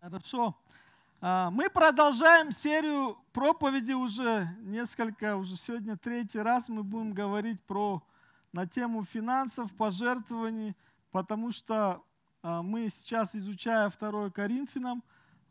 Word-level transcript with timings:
Хорошо. 0.00 0.56
А, 1.20 1.50
мы 1.50 1.68
продолжаем 1.68 2.52
серию 2.52 3.18
проповедей 3.34 3.92
уже 3.92 4.48
несколько, 4.62 5.36
уже 5.36 5.56
сегодня 5.56 5.98
третий 5.98 6.38
раз 6.38 6.70
мы 6.70 6.82
будем 6.82 7.12
говорить 7.12 7.60
про, 7.64 8.02
на 8.50 8.66
тему 8.66 9.04
финансов, 9.04 9.70
пожертвований, 9.74 10.74
потому 11.10 11.50
что 11.52 12.02
а, 12.42 12.62
мы 12.62 12.88
сейчас, 12.88 13.34
изучая 13.34 13.90
2 13.90 14.30
Коринфянам, 14.30 15.04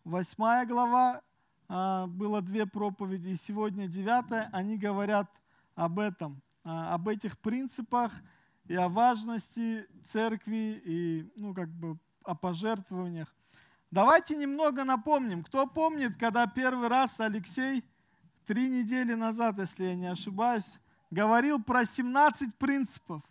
8 0.03 0.65
глава, 0.65 1.21
а, 1.67 2.07
было 2.07 2.41
две 2.41 2.65
проповеди, 2.65 3.29
и 3.29 3.35
сегодня 3.35 3.87
9, 3.87 4.49
они 4.51 4.79
говорят 4.79 5.29
об 5.75 5.99
этом, 5.99 6.41
об 6.63 7.07
этих 7.07 7.37
принципах 7.37 8.11
и 8.65 8.73
о 8.73 8.89
важности 8.89 9.85
церкви, 10.05 10.81
и 10.83 11.31
ну, 11.35 11.53
как 11.53 11.69
бы 11.69 11.99
о 12.23 12.33
пожертвованиях. 12.33 13.31
Давайте 13.91 14.35
немного 14.35 14.83
напомним. 14.83 15.43
Кто 15.43 15.65
помнит, 15.65 16.15
когда 16.19 16.45
первый 16.45 16.89
раз 16.89 17.19
Алексей 17.19 17.83
три 18.45 18.69
недели 18.69 19.15
назад, 19.15 19.57
если 19.57 19.85
я 19.85 19.95
не 19.95 20.05
ошибаюсь, 20.05 20.79
говорил 21.09 21.61
про 21.61 21.85
17 21.85 22.55
принципов. 22.55 23.23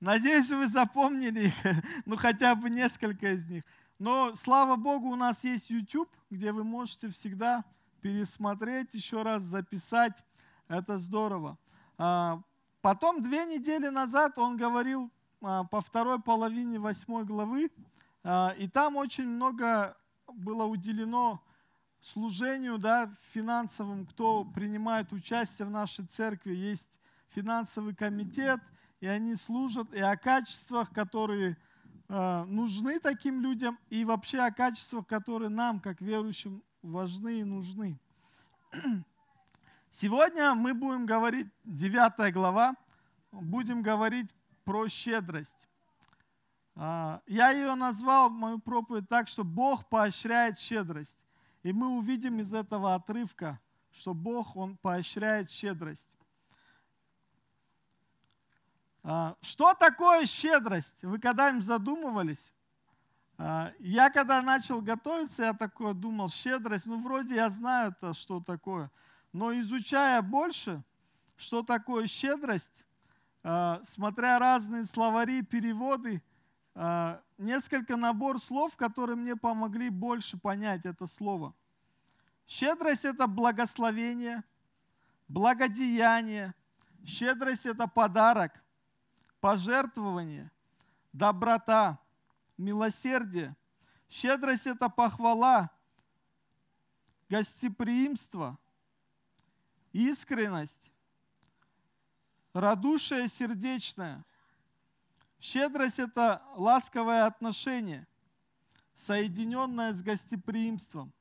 Надеюсь, 0.00 0.50
вы 0.50 0.68
запомнили 0.68 1.48
их, 1.48 1.54
ну 2.06 2.16
хотя 2.16 2.54
бы 2.54 2.70
несколько 2.70 3.32
из 3.32 3.46
них. 3.46 3.62
Но, 3.98 4.34
слава 4.34 4.76
Богу, 4.76 5.08
у 5.08 5.16
нас 5.16 5.44
есть 5.44 5.68
YouTube, 5.68 6.08
где 6.30 6.52
вы 6.52 6.64
можете 6.64 7.10
всегда 7.10 7.62
пересмотреть, 8.00 8.94
еще 8.94 9.20
раз 9.20 9.42
записать. 9.42 10.14
Это 10.68 10.96
здорово. 10.96 11.58
А, 11.98 12.40
потом, 12.80 13.22
две 13.22 13.44
недели 13.44 13.88
назад 13.88 14.38
он 14.38 14.56
говорил 14.56 15.10
а, 15.42 15.64
по 15.64 15.82
второй 15.82 16.18
половине 16.18 16.78
восьмой 16.78 17.24
главы 17.24 17.70
и 18.24 18.68
там 18.68 18.96
очень 18.96 19.26
много 19.26 19.96
было 20.26 20.64
уделено 20.64 21.42
служению 22.00 22.78
да, 22.78 23.12
финансовым, 23.32 24.06
кто 24.06 24.44
принимает 24.44 25.12
участие 25.12 25.66
в 25.66 25.70
нашей 25.70 26.06
церкви. 26.06 26.54
Есть 26.54 26.90
финансовый 27.28 27.94
комитет, 27.94 28.60
и 29.00 29.06
они 29.06 29.34
служат, 29.36 29.92
и 29.92 30.00
о 30.00 30.16
качествах, 30.16 30.92
которые 30.92 31.56
э, 32.08 32.44
нужны 32.44 32.98
таким 33.00 33.40
людям, 33.40 33.78
и 33.88 34.04
вообще 34.04 34.40
о 34.40 34.52
качествах, 34.52 35.06
которые 35.06 35.48
нам, 35.48 35.80
как 35.80 36.00
верующим, 36.00 36.62
важны 36.82 37.40
и 37.40 37.44
нужны. 37.44 37.98
Сегодня 39.90 40.54
мы 40.54 40.74
будем 40.74 41.06
говорить, 41.06 41.48
9 41.64 42.32
глава, 42.32 42.74
будем 43.32 43.82
говорить 43.82 44.34
про 44.64 44.88
щедрость. 44.88 45.69
А, 46.76 47.20
я 47.26 47.50
ее 47.50 47.74
назвал, 47.74 48.30
мою 48.30 48.58
проповедь, 48.58 49.08
так, 49.08 49.28
что 49.28 49.44
Бог 49.44 49.88
поощряет 49.88 50.58
щедрость. 50.58 51.18
И 51.62 51.72
мы 51.72 51.88
увидим 51.88 52.38
из 52.38 52.54
этого 52.54 52.94
отрывка, 52.94 53.60
что 53.90 54.14
Бог, 54.14 54.56
Он 54.56 54.76
поощряет 54.76 55.50
щедрость. 55.50 56.16
А, 59.02 59.36
что 59.40 59.74
такое 59.74 60.26
щедрость? 60.26 61.02
Вы 61.02 61.18
когда-нибудь 61.18 61.64
задумывались? 61.64 62.52
А, 63.36 63.72
я 63.78 64.10
когда 64.10 64.40
начал 64.42 64.80
готовиться, 64.80 65.42
я 65.42 65.54
такой 65.54 65.94
думал, 65.94 66.28
щедрость, 66.28 66.86
ну 66.86 67.02
вроде 67.02 67.34
я 67.34 67.50
знаю 67.50 67.90
это, 67.92 68.14
что 68.14 68.40
такое. 68.40 68.90
Но 69.32 69.52
изучая 69.60 70.22
больше, 70.22 70.82
что 71.36 71.62
такое 71.62 72.06
щедрость, 72.06 72.84
смотря 73.84 74.38
разные 74.38 74.84
словари, 74.84 75.42
переводы, 75.42 76.20
несколько 76.74 77.96
набор 77.96 78.40
слов, 78.40 78.76
которые 78.76 79.16
мне 79.16 79.36
помогли 79.36 79.90
больше 79.90 80.38
понять 80.38 80.84
это 80.84 81.06
слово. 81.06 81.54
Щедрость– 82.46 83.04
это 83.04 83.26
благословение, 83.26 84.42
благодеяние. 85.28 86.54
Щедрость– 87.04 87.66
это 87.66 87.86
подарок, 87.86 88.62
пожертвование, 89.40 90.50
доброта, 91.12 91.98
милосердие. 92.58 93.56
Щедрость– 94.08 94.66
это 94.68 94.88
похвала, 94.88 95.70
гостеприимство, 97.28 98.58
искренность, 99.92 100.90
радушие 102.52 103.28
сердечное– 103.28 104.24
Щедрость– 105.40 105.98
это 105.98 106.42
ласковое 106.54 107.24
отношение, 107.24 108.06
соединенное 108.94 109.94
с 109.94 110.02
гостеприимством 110.02 111.12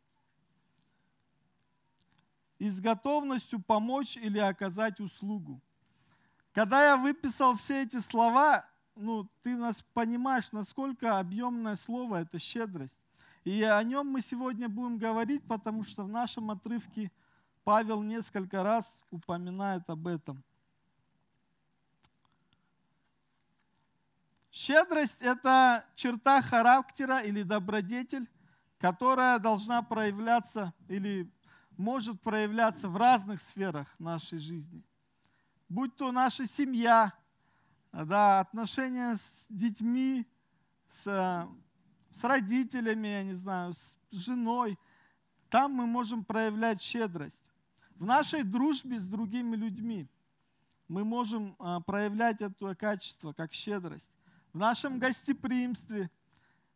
и 2.58 2.70
с 2.70 2.82
готовностью 2.82 3.62
помочь 3.62 4.18
или 4.18 4.38
оказать 4.38 5.00
услугу. 5.00 5.62
Когда 6.52 6.86
я 6.86 6.98
выписал 6.98 7.56
все 7.56 7.84
эти 7.84 8.00
слова, 8.00 8.66
ну, 8.96 9.30
ты 9.42 9.56
нас 9.56 9.82
понимаешь, 9.94 10.52
насколько 10.52 11.18
объемное 11.18 11.78
слово– 11.78 12.18
это 12.22 12.40
щедрость. 12.40 13.00
И 13.46 13.64
о 13.64 13.82
нем 13.84 14.08
мы 14.08 14.20
сегодня 14.20 14.68
будем 14.68 14.98
говорить, 14.98 15.48
потому 15.48 15.86
что 15.86 16.04
в 16.04 16.10
нашем 16.10 16.52
отрывке 16.52 17.10
Павел 17.64 18.02
несколько 18.02 18.64
раз 18.64 19.02
упоминает 19.12 19.90
об 19.90 20.08
этом. 20.08 20.44
Щедрость– 24.52 25.18
это 25.22 25.86
черта 25.96 26.42
характера 26.42 27.20
или 27.20 27.44
добродетель, 27.44 28.28
которая 28.80 29.38
должна 29.38 29.84
проявляться 29.84 30.74
или 30.88 31.32
может 31.78 32.20
проявляться 32.22 32.90
в 32.90 32.98
разных 32.98 33.42
сферах 33.42 33.88
нашей 34.00 34.40
жизни. 34.40 34.84
Будь 35.70 35.96
то 35.96 36.12
наша 36.12 36.48
семья, 36.48 37.14
да, 37.92 38.40
отношения 38.40 39.16
с 39.16 39.46
детьми, 39.50 40.28
с, 40.90 41.48
с 42.10 42.24
родителями, 42.24 43.08
я 43.08 43.24
не 43.24 43.36
знаю, 43.36 43.74
с 43.74 43.98
женой. 44.12 44.80
Там 45.50 45.74
мы 45.74 45.86
можем 45.86 46.26
проявлять 46.26 46.82
щедрость. 46.82 47.52
В 47.96 48.06
нашей 48.06 48.44
дружбе 48.44 49.00
с 49.00 49.08
другими 49.08 49.56
людьми 49.56 50.08
мы 50.88 51.04
можем 51.04 51.56
а, 51.60 51.82
проявлять 51.82 52.42
это 52.42 52.76
качество, 52.76 53.32
как 53.34 53.54
щедрость 53.54 54.19
в 54.54 54.58
нашем 54.58 55.00
гостеприимстве. 55.00 56.10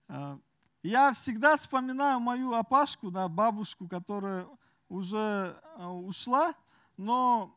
Э, 0.07 0.37
я 0.83 1.13
всегда 1.13 1.55
вспоминаю 1.55 2.19
мою 2.19 2.53
опашку, 2.53 3.09
да, 3.09 3.27
бабушку, 3.27 3.87
которая 3.87 4.47
уже 4.89 5.59
э, 5.77 5.85
ушла, 5.85 6.53
но 6.97 7.55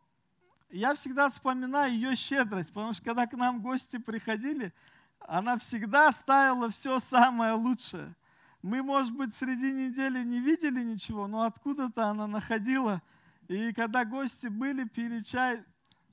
я 0.71 0.95
всегда 0.95 1.29
вспоминаю 1.31 1.93
ее 1.93 2.17
щедрость, 2.17 2.73
потому 2.73 2.93
что 2.93 3.05
когда 3.05 3.27
к 3.27 3.33
нам 3.35 3.61
гости 3.61 3.99
приходили, 3.99 4.73
она 5.21 5.59
всегда 5.59 6.13
ставила 6.13 6.71
все 6.71 6.99
самое 7.01 7.53
лучшее. 7.53 8.15
Мы, 8.63 8.83
может 8.83 9.15
быть, 9.15 9.35
среди 9.35 9.73
недели 9.73 10.25
не 10.25 10.41
видели 10.41 10.83
ничего, 10.83 11.27
но 11.27 11.43
откуда-то 11.43 12.07
она 12.07 12.27
находила. 12.27 13.03
И 13.49 13.73
когда 13.73 14.05
гости 14.05 14.49
были, 14.49 14.85
пили 14.85 15.21
чай, 15.21 15.63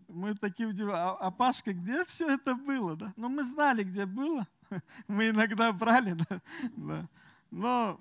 мы 0.07 0.35
такие 0.35 0.67
удивляем, 0.67 1.17
а, 1.19 1.31
Пашка, 1.31 1.73
где 1.73 2.05
все 2.05 2.29
это 2.29 2.55
было? 2.55 2.95
Да? 2.95 3.13
Ну, 3.15 3.29
мы 3.29 3.43
знали, 3.43 3.83
где 3.83 4.05
было. 4.05 4.47
Мы 5.07 5.29
иногда 5.29 5.71
брали, 5.71 6.13
да? 6.13 6.41
да. 6.75 7.07
Но 7.51 7.99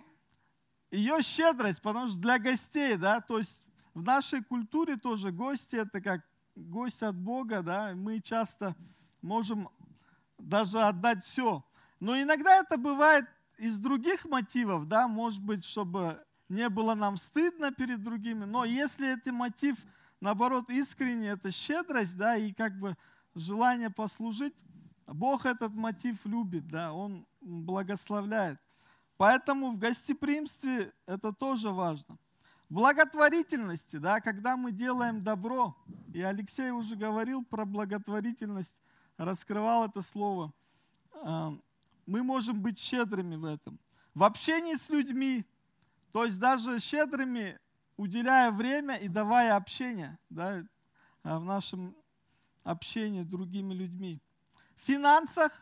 ее 0.90 1.22
щедрость, 1.22 1.82
потому 1.82 2.08
что 2.08 2.18
для 2.18 2.38
гостей, 2.38 2.96
да, 2.96 3.20
то 3.20 3.38
есть 3.38 3.62
в 3.94 4.02
нашей 4.02 4.42
культуре 4.42 4.96
тоже 4.96 5.32
гости 5.32 5.76
это 5.76 6.00
как 6.00 6.22
гость 6.54 7.02
от 7.02 7.16
Бога, 7.16 7.62
да, 7.62 7.92
мы 7.94 8.20
часто 8.20 8.74
можем 9.20 9.68
даже 10.38 10.80
отдать 10.80 11.22
все. 11.22 11.64
Но 12.00 12.20
иногда 12.20 12.56
это 12.56 12.78
бывает 12.78 13.26
из 13.58 13.78
других 13.78 14.24
мотивов, 14.24 14.88
да, 14.88 15.08
может 15.08 15.42
быть, 15.42 15.64
чтобы 15.64 16.24
не 16.48 16.68
было 16.68 16.94
нам 16.94 17.16
стыдно 17.16 17.72
перед 17.72 18.02
другими, 18.02 18.44
но 18.44 18.64
если 18.64 19.12
это 19.12 19.32
мотив– 19.32 19.76
наоборот, 20.22 20.70
искренне, 20.70 21.30
это 21.30 21.50
щедрость, 21.50 22.16
да, 22.16 22.36
и 22.36 22.52
как 22.52 22.78
бы 22.78 22.96
желание 23.34 23.90
послужить, 23.90 24.54
Бог 25.06 25.44
этот 25.44 25.74
мотив 25.74 26.24
любит, 26.24 26.68
да, 26.68 26.92
Он 26.92 27.26
благословляет. 27.40 28.58
Поэтому 29.16 29.72
в 29.72 29.78
гостеприимстве 29.78 30.92
это 31.06 31.32
тоже 31.32 31.70
важно. 31.70 32.18
Благотворительности, 32.68 33.96
да, 33.96 34.20
когда 34.20 34.56
мы 34.56 34.72
делаем 34.72 35.22
добро, 35.22 35.76
и 36.14 36.22
Алексей 36.22 36.70
уже 36.70 36.96
говорил 36.96 37.44
про 37.44 37.66
благотворительность, 37.66 38.76
раскрывал 39.18 39.84
это 39.86 40.02
слово, 40.02 40.52
а, 41.14 41.52
мы 42.06 42.22
можем 42.22 42.62
быть 42.62 42.78
щедрыми 42.78 43.36
в 43.36 43.44
этом. 43.44 43.78
В 44.14 44.22
общении 44.22 44.76
с 44.76 44.88
людьми, 44.88 45.44
то 46.12 46.24
есть 46.24 46.38
даже 46.38 46.78
щедрыми 46.78 47.58
уделяя 47.96 48.50
время 48.50 48.96
и 48.96 49.08
давая 49.08 49.56
общение 49.56 50.18
да, 50.30 50.64
а, 51.22 51.38
в 51.38 51.44
нашем 51.44 51.96
общении 52.64 53.22
с 53.22 53.26
другими 53.26 53.74
людьми. 53.74 54.20
В 54.76 54.82
финансах, 54.82 55.52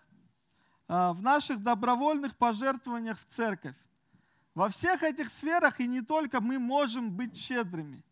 а, 0.88 1.12
в 1.12 1.22
наших 1.22 1.62
добровольных 1.62 2.36
пожертвованиях 2.36 3.18
в 3.18 3.26
церковь. 3.26 3.76
Во 4.54 4.68
всех 4.68 5.02
этих 5.02 5.30
сферах 5.30 5.80
и 5.80 5.86
не 5.86 6.00
только 6.02 6.40
мы 6.40 6.58
можем 6.58 7.12
быть 7.12 7.36
щедрыми. 7.36 8.04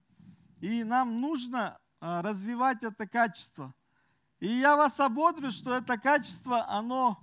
И 0.60 0.84
нам 0.84 1.20
нужно 1.20 1.78
а, 2.00 2.22
развивать 2.22 2.82
это 2.82 3.06
качество. 3.06 3.74
И 4.40 4.46
я 4.46 4.76
вас 4.76 4.98
ободрю, 5.00 5.50
что 5.50 5.74
это 5.74 5.98
качество, 5.98 6.68
оно 6.68 7.18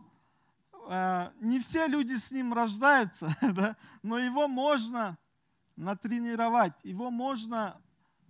не 1.41 1.59
все 1.61 1.87
люди 1.87 2.15
с 2.15 2.29
ним 2.29 2.53
рождаются, 2.53 3.35
да, 3.41 3.75
но 4.03 4.19
его 4.19 4.47
можно 4.47 5.17
натренировать, 5.75 6.73
его 6.83 7.11
можно 7.11 7.81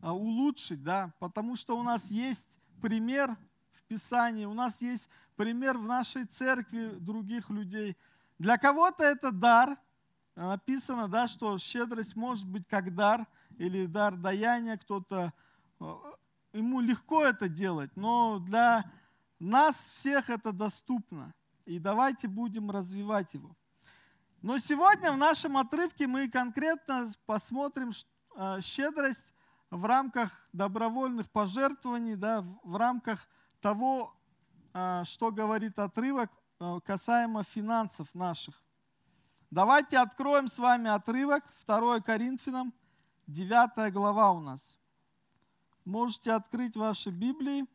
а, 0.01 0.13
улучшить, 0.13 0.83
да, 0.83 1.13
потому 1.19 1.55
что 1.55 1.77
у 1.77 1.83
нас 1.83 2.09
есть 2.11 2.47
пример 2.81 3.35
в 3.71 3.83
Писании, 3.83 4.45
у 4.45 4.53
нас 4.53 4.81
есть 4.81 5.07
пример 5.35 5.77
в 5.77 5.85
нашей 5.85 6.25
церкви 6.25 6.89
других 6.99 7.49
людей. 7.49 7.97
Для 8.37 8.57
кого-то 8.57 9.03
это 9.03 9.31
дар, 9.31 9.77
написано, 10.35 11.07
да, 11.07 11.27
что 11.27 11.57
щедрость 11.57 12.15
может 12.15 12.47
быть 12.47 12.67
как 12.67 12.93
дар 12.93 13.25
или 13.57 13.85
дар 13.85 14.15
даяния, 14.15 14.77
кто-то, 14.77 15.33
э, 15.79 15.93
ему 16.53 16.81
легко 16.81 17.23
это 17.23 17.47
делать, 17.47 17.95
но 17.95 18.39
для 18.39 18.91
нас 19.39 19.75
всех 19.75 20.29
это 20.29 20.51
доступно. 20.51 21.33
И 21.65 21.79
давайте 21.79 22.27
будем 22.27 22.69
развивать 22.69 23.33
его. 23.33 23.55
Но 24.45 24.59
сегодня 24.59 25.11
в 25.11 25.17
нашем 25.17 25.57
отрывке 25.57 26.05
мы 26.05 26.29
конкретно 26.29 27.11
посмотрим 27.25 27.89
э, 28.35 28.61
щедрость 28.61 29.33
в 29.71 29.83
рамках 29.85 30.47
добровольных 30.53 31.31
пожертвований, 31.31 32.15
да, 32.15 32.45
в 32.61 32.75
рамках 32.75 33.27
того, 33.59 34.15
э, 34.71 35.01
что 35.05 35.31
говорит 35.31 35.79
отрывок 35.79 36.29
касаемо 36.83 37.41
финансов 37.41 38.13
наших. 38.13 38.53
Давайте 39.49 39.97
откроем 39.97 40.47
с 40.47 40.59
вами 40.59 40.91
отрывок 40.91 41.43
2 41.65 42.01
Коринфянам, 42.01 42.71
9 43.25 43.91
глава 43.91 44.31
у 44.31 44.41
нас. 44.41 44.77
Можете 45.85 46.33
открыть 46.33 46.77
ваши 46.77 47.09
Библии. 47.09 47.65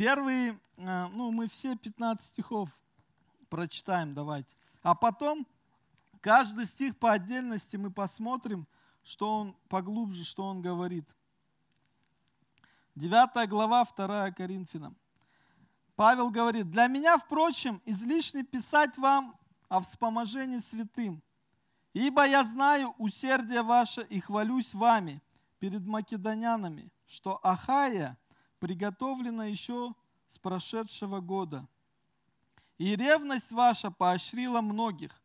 Первые, 0.00 0.58
э, 0.78 1.08
ну 1.08 1.30
мы 1.30 1.46
все 1.46 1.76
15 1.76 2.26
стихов 2.28 2.70
прочитаем, 3.50 4.14
давайте. 4.14 4.48
А 4.82 4.94
потом 4.94 5.46
каждый 6.22 6.64
стих 6.64 6.96
по 6.96 7.12
отдельности 7.12 7.76
мы 7.76 7.90
посмотрим, 7.90 8.66
что 9.02 9.40
он 9.40 9.56
поглубже, 9.68 10.24
что 10.24 10.44
он 10.44 10.62
говорит. 10.62 11.04
9 12.94 13.46
глава, 13.46 13.84
2 13.84 14.30
Коринфянам. 14.30 14.96
Павел 15.96 16.30
говорит, 16.30 16.70
для 16.70 16.86
меня, 16.86 17.18
впрочем, 17.18 17.82
излишне 17.84 18.42
писать 18.42 18.96
вам 18.96 19.38
о 19.68 19.82
вспоможении 19.82 20.60
святым, 20.60 21.22
ибо 21.92 22.26
я 22.26 22.42
знаю 22.44 22.94
усердие 22.96 23.60
ваше 23.60 24.00
и 24.00 24.18
хвалюсь 24.18 24.72
вами 24.72 25.20
перед 25.58 25.84
македонянами, 25.84 26.90
что 27.06 27.38
Ахая 27.42 28.16
приготовлена 28.60 29.46
еще 29.46 29.94
с 30.28 30.38
прошедшего 30.38 31.20
года. 31.20 31.66
И 32.78 32.94
ревность 32.94 33.50
ваша 33.50 33.90
поощрила 33.90 34.60
многих. 34.60 35.20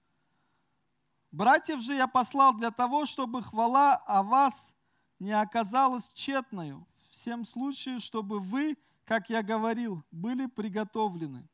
Братьев 1.32 1.82
же 1.82 1.94
я 1.94 2.08
послал 2.08 2.56
для 2.56 2.72
того, 2.72 3.06
чтобы 3.06 3.44
хвала 3.44 3.96
о 3.96 4.24
вас 4.24 4.74
не 5.20 5.32
оказалась 5.32 6.08
тщетною, 6.14 6.88
всем 7.10 7.46
случае, 7.46 8.00
чтобы 8.00 8.40
вы 8.40 8.76
как 9.06 9.30
я 9.30 9.44
говорил, 9.44 10.04
были 10.12 10.48
приготовлены. 10.48 11.48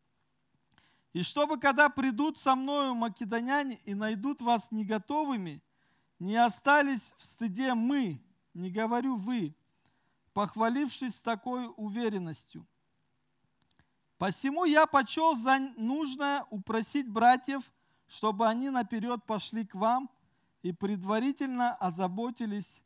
И 1.13 1.24
чтобы, 1.24 1.60
когда 1.60 1.89
придут 1.89 2.38
со 2.38 2.56
мною 2.56 2.95
македоняне 2.95 3.81
и 3.83 3.94
найдут 3.94 4.42
вас 4.42 4.72
не 4.72 4.86
готовыми, 4.86 5.62
не 6.19 6.38
остались 6.38 7.13
в 7.18 7.25
стыде 7.25 7.74
мы, 7.74 8.24
не 8.54 8.72
говорю 8.72 9.18
вы, 9.18 9.54
похвалившись 10.33 11.16
такой 11.16 11.72
уверенностью. 11.75 12.66
Посему 14.18 14.66
я 14.66 14.86
почел 14.86 15.36
за 15.36 15.60
нужное 15.78 16.45
упросить 16.50 17.10
братьев, 17.10 17.72
чтобы 18.07 18.48
они 18.48 18.69
наперед 18.69 19.24
пошли 19.25 19.66
к 19.66 19.74
вам 19.75 20.10
и 20.62 20.72
предварительно 20.72 21.74
озаботились 21.75 22.81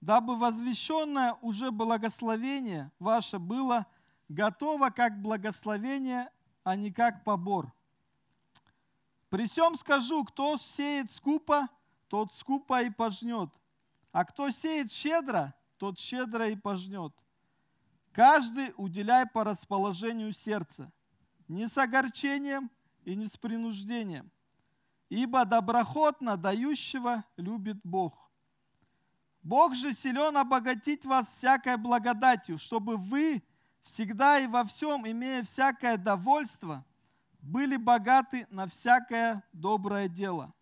дабы 0.00 0.36
возвещенное 0.36 1.36
уже 1.40 1.70
благословение 1.70 2.90
ваше 2.98 3.38
было 3.38 3.86
готово 4.28 4.90
как 4.90 5.20
благословение, 5.20 6.30
а 6.64 6.76
не 6.76 6.92
как 6.92 7.24
побор. 7.24 7.72
При 9.28 9.46
всем 9.46 9.76
скажу, 9.76 10.24
кто 10.24 10.56
сеет 10.58 11.10
скупо, 11.10 11.68
тот 12.08 12.32
скупо 12.34 12.82
и 12.82 12.90
пожнет, 12.90 13.50
а 14.12 14.24
кто 14.24 14.50
сеет 14.50 14.92
щедро, 14.92 15.54
тот 15.78 15.98
щедро 15.98 16.48
и 16.48 16.56
пожнет. 16.56 17.12
Каждый 18.12 18.74
уделяй 18.76 19.26
по 19.26 19.44
расположению 19.44 20.32
сердца, 20.32 20.92
не 21.46 21.68
с 21.68 21.78
огорчением 21.78 22.70
и 23.04 23.14
не 23.14 23.26
с 23.26 23.36
принуждением, 23.36 24.30
ибо 25.08 25.44
доброхотно 25.44 26.36
дающего 26.36 27.24
любит 27.36 27.78
Бог. 27.84 28.28
Бог 29.42 29.74
же 29.74 29.94
силен 29.94 30.36
обогатить 30.36 31.04
вас 31.06 31.28
всякой 31.28 31.76
благодатью, 31.76 32.58
чтобы 32.58 32.96
вы 32.96 33.42
всегда 33.82 34.38
и 34.38 34.46
во 34.46 34.64
всем, 34.64 35.08
имея 35.08 35.42
всякое 35.42 35.96
довольство, 35.96 36.84
были 37.40 37.76
богаты 37.76 38.46
на 38.50 38.66
всякое 38.66 39.42
доброе 39.52 40.08
дело. 40.08 40.52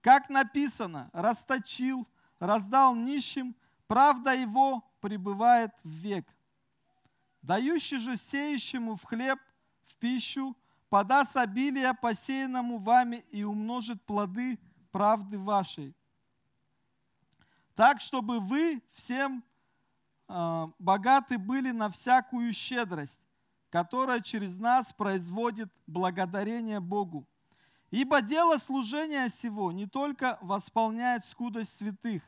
Как 0.00 0.28
написано, 0.30 1.10
расточил, 1.12 2.06
раздал 2.38 2.94
нищим, 2.94 3.54
правда 3.94 4.34
его 4.34 4.82
пребывает 4.98 5.70
в 5.84 5.88
век. 5.88 6.26
Дающий 7.42 7.98
же 7.98 8.16
сеющему 8.16 8.96
в 8.96 9.04
хлеб, 9.04 9.38
в 9.84 9.94
пищу, 9.98 10.56
подаст 10.88 11.36
обилие 11.36 11.94
посеянному 11.94 12.78
вами 12.78 13.24
и 13.30 13.44
умножит 13.44 14.02
плоды 14.02 14.58
правды 14.90 15.38
вашей 15.38 15.94
так, 17.76 18.00
чтобы 18.00 18.40
вы 18.40 18.82
всем 18.94 19.44
э, 20.28 20.66
богаты 20.80 21.38
были 21.38 21.70
на 21.70 21.88
всякую 21.88 22.52
щедрость, 22.52 23.20
которая 23.70 24.20
через 24.22 24.58
нас 24.58 24.92
производит 24.92 25.72
благодарение 25.86 26.80
Богу. 26.80 27.28
Ибо 27.92 28.22
дело 28.22 28.58
служения 28.58 29.28
сего 29.28 29.70
не 29.70 29.86
только 29.86 30.36
восполняет 30.40 31.24
скудость 31.26 31.76
святых, 31.76 32.24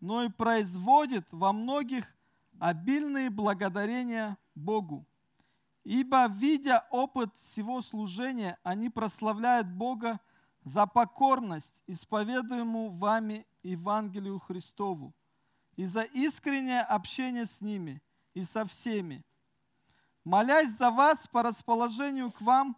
но 0.00 0.24
и 0.24 0.28
производит 0.28 1.26
во 1.30 1.52
многих 1.52 2.06
обильные 2.58 3.30
благодарения 3.30 4.36
Богу. 4.54 5.06
Ибо, 5.84 6.26
видя 6.26 6.86
опыт 6.90 7.36
всего 7.36 7.80
служения, 7.80 8.58
они 8.62 8.90
прославляют 8.90 9.68
Бога 9.68 10.20
за 10.64 10.86
покорность, 10.86 11.80
исповедуемую 11.86 12.90
вами 12.90 13.46
Евангелию 13.62 14.40
Христову, 14.40 15.14
и 15.76 15.84
за 15.84 16.02
искреннее 16.02 16.80
общение 16.80 17.46
с 17.46 17.60
ними 17.60 18.02
и 18.34 18.42
со 18.42 18.66
всеми. 18.66 19.24
Молясь 20.24 20.76
за 20.76 20.90
вас 20.90 21.28
по 21.28 21.44
расположению 21.44 22.32
к 22.32 22.40
вам, 22.40 22.76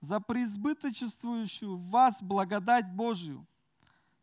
за 0.00 0.20
преизбыточествующую 0.20 1.76
в 1.76 1.90
вас 1.90 2.22
благодать 2.22 2.90
Божию, 2.90 3.46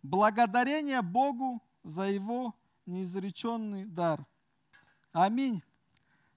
благодарение 0.01 1.01
Богу 1.03 1.61
за 1.83 2.03
Его 2.03 2.55
неизреченный 2.85 3.85
дар. 3.85 4.25
Аминь. 5.11 5.61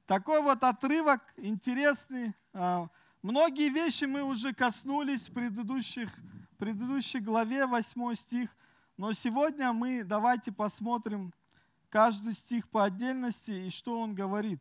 Такой 0.06 0.42
вот 0.42 0.62
отрывок 0.62 1.22
интересный. 1.36 2.34
А, 2.52 2.88
многие 3.22 3.70
вещи 3.70 4.04
мы 4.04 4.22
уже 4.22 4.52
коснулись 4.52 5.28
в 5.28 5.32
предыдущих, 5.32 6.10
предыдущей 6.58 7.20
главе, 7.20 7.66
8 7.66 8.14
стих. 8.14 8.50
Но 8.96 9.12
сегодня 9.12 9.72
мы 9.72 10.04
давайте 10.04 10.52
посмотрим 10.52 11.32
каждый 11.88 12.34
стих 12.34 12.68
по 12.68 12.84
отдельности 12.84 13.50
и 13.50 13.70
что 13.70 14.00
он 14.00 14.14
говорит. 14.14 14.60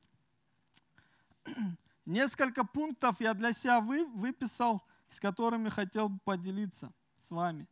Несколько 2.06 2.64
пунктов 2.64 3.20
я 3.20 3.34
для 3.34 3.54
себя 3.54 3.80
вы, 3.80 4.06
выписал, 4.06 4.82
с 5.10 5.20
которыми 5.20 5.70
хотел 5.70 6.10
бы 6.10 6.20
поделиться 6.24 6.92
с 7.16 7.32
вами. 7.32 7.68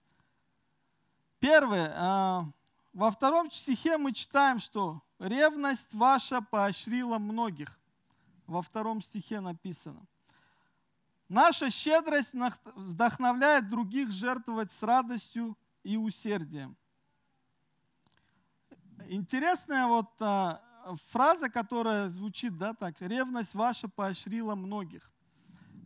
Первое. 1.39 2.53
А, 2.93 2.98
во 2.98 3.12
втором 3.12 3.51
стихе 3.51 3.98
мы 3.98 4.13
читаем, 4.13 4.60
что 4.60 5.01
ревность 5.19 5.93
ваша 5.93 6.41
поощрила 6.41 7.17
многих. 7.17 7.79
Во 8.48 8.62
втором 8.62 9.01
стихе 9.01 9.39
написано. 9.39 10.05
Наша 11.29 11.69
щедрость 11.69 12.36
вдохновляет 12.75 13.69
других 13.69 14.12
жертвовать 14.12 14.71
с 14.71 14.83
радостью 14.83 15.57
и 15.83 15.95
усердием. 15.95 16.75
Интересная 19.07 19.88
вот 19.88 20.10
а, 20.19 20.62
фраза, 21.10 21.50
которая 21.50 22.10
звучит, 22.10 22.57
да, 22.57 22.74
так, 22.74 23.01
ревность 23.01 23.53
ваша 23.53 23.88
поощрила 23.88 24.55
многих. 24.55 25.10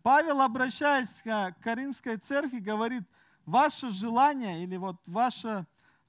Павел, 0.02 0.42
обращаясь 0.42 1.22
к 1.24 1.56
Каримской 1.62 2.18
церкви, 2.18 2.60
говорит, 2.60 3.04
ваше 3.46 3.90
желание 3.90 4.64
или 4.64 4.78
вот 4.78 4.98
ваше 5.08 5.66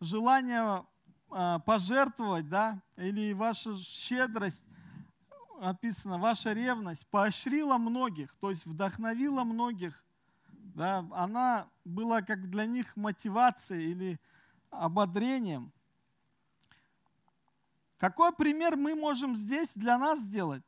желание 0.06 0.86
а, 1.30 1.58
пожертвовать, 1.58 2.48
да, 2.48 2.80
или 2.96 3.32
ваша 3.32 3.76
щедрость, 3.76 4.64
описано, 5.60 6.18
ваша 6.18 6.52
ревность 6.52 7.06
поощрила 7.08 7.76
многих, 7.78 8.34
то 8.40 8.50
есть 8.50 8.64
вдохновила 8.64 9.44
многих, 9.44 10.02
да, 10.75 11.04
она 11.12 11.68
была 11.84 12.22
как 12.22 12.48
для 12.50 12.66
них 12.66 12.96
мотивацией 12.96 13.90
или 13.90 14.20
ободрением. 14.70 15.72
Какой 17.98 18.32
пример 18.32 18.76
мы 18.76 18.94
можем 18.94 19.36
здесь 19.36 19.72
для 19.75 19.98
нас 19.98 20.20
сделать? 20.20 20.62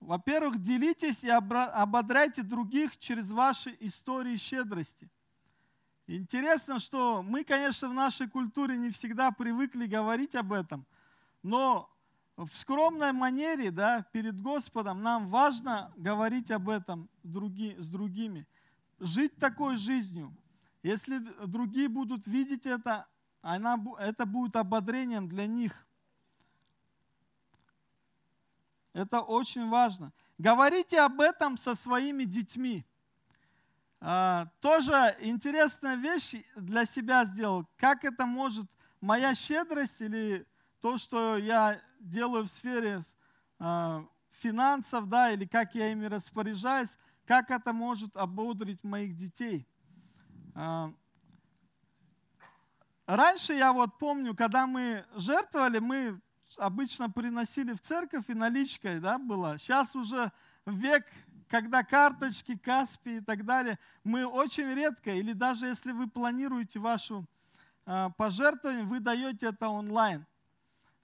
Во-первых, 0.00 0.60
делитесь 0.60 1.24
и 1.24 1.30
ободряйте 1.30 2.42
других 2.42 2.98
через 2.98 3.30
ваши 3.30 3.74
истории 3.80 4.36
щедрости. 4.36 5.10
Интересно, 6.08 6.78
что 6.78 7.22
мы, 7.22 7.42
конечно, 7.42 7.88
в 7.88 7.94
нашей 7.94 8.28
культуре 8.28 8.76
не 8.76 8.90
всегда 8.90 9.32
привыкли 9.32 9.86
говорить 9.86 10.36
об 10.36 10.52
этом, 10.52 10.86
но 11.42 11.90
в 12.36 12.48
скромной 12.54 13.12
манере, 13.12 13.72
да, 13.72 14.06
перед 14.12 14.40
Господом 14.40 15.02
нам 15.02 15.28
важно 15.28 15.92
говорить 15.96 16.50
об 16.52 16.68
этом 16.68 17.08
други, 17.24 17.74
с 17.78 17.88
другими, 17.88 18.46
жить 19.00 19.36
такой 19.36 19.76
жизнью. 19.78 20.36
Если 20.84 21.18
другие 21.46 21.88
будут 21.88 22.28
видеть 22.28 22.66
это, 22.66 23.08
она, 23.42 23.76
это 23.98 24.26
будет 24.26 24.54
ободрением 24.54 25.28
для 25.28 25.46
них. 25.46 25.86
Это 28.92 29.22
очень 29.22 29.68
важно. 29.68 30.12
Говорите 30.38 31.00
об 31.00 31.20
этом 31.20 31.58
со 31.58 31.74
своими 31.74 32.24
детьми. 32.24 32.86
А, 34.00 34.48
тоже 34.60 35.16
интересная 35.20 35.96
вещь 35.96 36.34
для 36.54 36.84
себя 36.84 37.24
сделал. 37.24 37.66
Как 37.76 38.04
это 38.04 38.26
может 38.26 38.66
моя 39.00 39.34
щедрость 39.34 40.00
или 40.00 40.46
то, 40.80 40.98
что 40.98 41.36
я 41.36 41.80
делаю 42.00 42.44
в 42.44 42.48
сфере 42.48 43.02
э, 43.58 44.04
финансов, 44.30 45.08
да, 45.08 45.32
или 45.32 45.46
как 45.46 45.74
я 45.74 45.90
ими 45.90 46.06
распоряжаюсь, 46.06 46.96
как 47.24 47.50
это 47.50 47.72
может 47.72 48.16
ободрить 48.16 48.84
моих 48.84 49.16
детей. 49.16 49.66
Э, 50.54 50.92
раньше 53.06 53.54
я 53.54 53.72
вот 53.72 53.98
помню, 53.98 54.34
когда 54.36 54.66
мы 54.66 55.04
жертвовали, 55.14 55.78
мы 55.78 56.20
обычно 56.56 57.10
приносили 57.10 57.72
в 57.72 57.80
церковь 57.80 58.28
и 58.28 58.34
наличкой, 58.34 59.00
да, 59.00 59.18
было. 59.18 59.58
Сейчас 59.58 59.94
уже 59.96 60.30
век, 60.66 61.06
когда 61.48 61.84
карточки, 61.84 62.56
Каспи 62.56 63.18
и 63.18 63.20
так 63.20 63.44
далее, 63.44 63.78
мы 64.04 64.26
очень 64.26 64.72
редко, 64.74 65.10
или 65.10 65.32
даже 65.32 65.66
если 65.66 65.92
вы 65.92 66.08
планируете 66.08 66.78
вашу 66.78 67.24
э, 67.86 68.08
пожертвование, 68.16 68.84
вы 68.84 69.00
даете 69.00 69.46
это 69.46 69.68
онлайн. 69.68 70.26